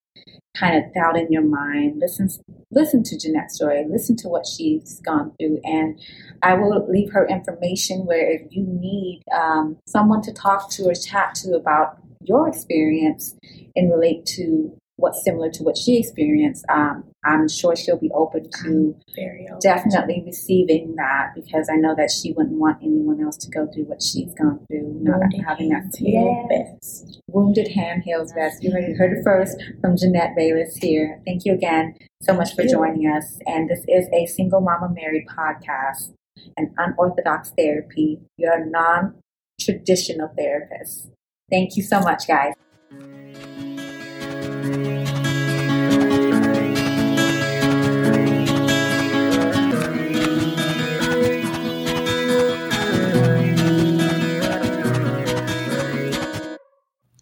kind 0.56 0.76
of 0.76 0.92
doubt 0.92 1.16
in 1.16 1.30
your 1.32 1.42
mind, 1.42 1.98
listen 1.98 2.28
listen 2.70 3.02
to 3.02 3.16
Jeanette's 3.18 3.54
story, 3.54 3.84
listen 3.88 4.14
to 4.16 4.28
what 4.28 4.46
she's 4.46 5.00
gone 5.00 5.32
through, 5.38 5.58
and 5.64 5.98
I 6.42 6.54
will 6.54 6.86
leave 6.90 7.12
her 7.12 7.26
information 7.26 8.04
where 8.04 8.30
if 8.30 8.42
you 8.50 8.64
need 8.64 9.22
um, 9.32 9.78
someone 9.86 10.20
to 10.22 10.32
talk 10.32 10.70
to 10.72 10.84
or 10.88 10.94
chat 10.94 11.34
to 11.36 11.54
about 11.54 11.98
your 12.20 12.48
experience 12.48 13.34
and 13.76 13.90
relate 13.90 14.26
to 14.26 14.72
what's 14.96 15.22
similar 15.24 15.48
to 15.48 15.62
what 15.62 15.76
she 15.76 15.96
experienced, 15.96 16.64
um, 16.68 17.04
I'm 17.24 17.48
sure 17.48 17.76
she'll 17.76 17.98
be 18.00 18.10
open 18.12 18.50
to 18.64 18.96
open. 19.16 19.58
definitely 19.60 20.24
receiving 20.26 20.96
that 20.96 21.32
because 21.36 21.68
I 21.72 21.76
know 21.76 21.94
that 21.94 22.10
she 22.10 22.32
wouldn't 22.32 22.58
want 22.58 22.78
anyone 22.82 23.22
else 23.22 23.36
to 23.38 23.50
go 23.50 23.68
through 23.72 23.84
what 23.84 24.02
she's 24.02 24.34
gone 24.34 24.58
through, 24.66 24.98
not 25.00 25.20
Wounded 25.20 25.44
having 25.46 25.68
that 25.68 25.94
heal 25.96 26.46
Yeah. 26.50 26.62
best. 26.64 27.20
Wounded 27.28 27.68
hand 27.68 28.02
heals 28.04 28.32
best. 28.32 28.62
You 28.62 28.72
heard, 28.72 28.96
heard 28.96 29.12
it 29.12 29.22
first 29.22 29.62
from 29.80 29.96
Jeanette 29.96 30.34
Bayless 30.34 30.76
here. 30.76 31.20
Thank 31.24 31.44
you 31.44 31.52
again 31.54 31.94
so 32.22 32.34
much 32.34 32.54
for 32.56 32.62
you. 32.62 32.68
joining 32.70 33.06
us. 33.06 33.38
And 33.46 33.70
this 33.70 33.84
is 33.86 34.08
a 34.12 34.26
Single 34.26 34.60
Mama 34.60 34.92
Married 34.92 35.26
podcast, 35.28 36.12
an 36.56 36.74
unorthodox 36.76 37.52
therapy, 37.56 38.18
You 38.36 38.48
your 38.48 38.64
non 38.66 39.14
traditional 39.60 40.28
therapist. 40.36 41.08
Thank 41.50 41.76
you 41.76 41.82
so 41.82 42.00
much, 42.00 42.26
guys. 42.26 42.54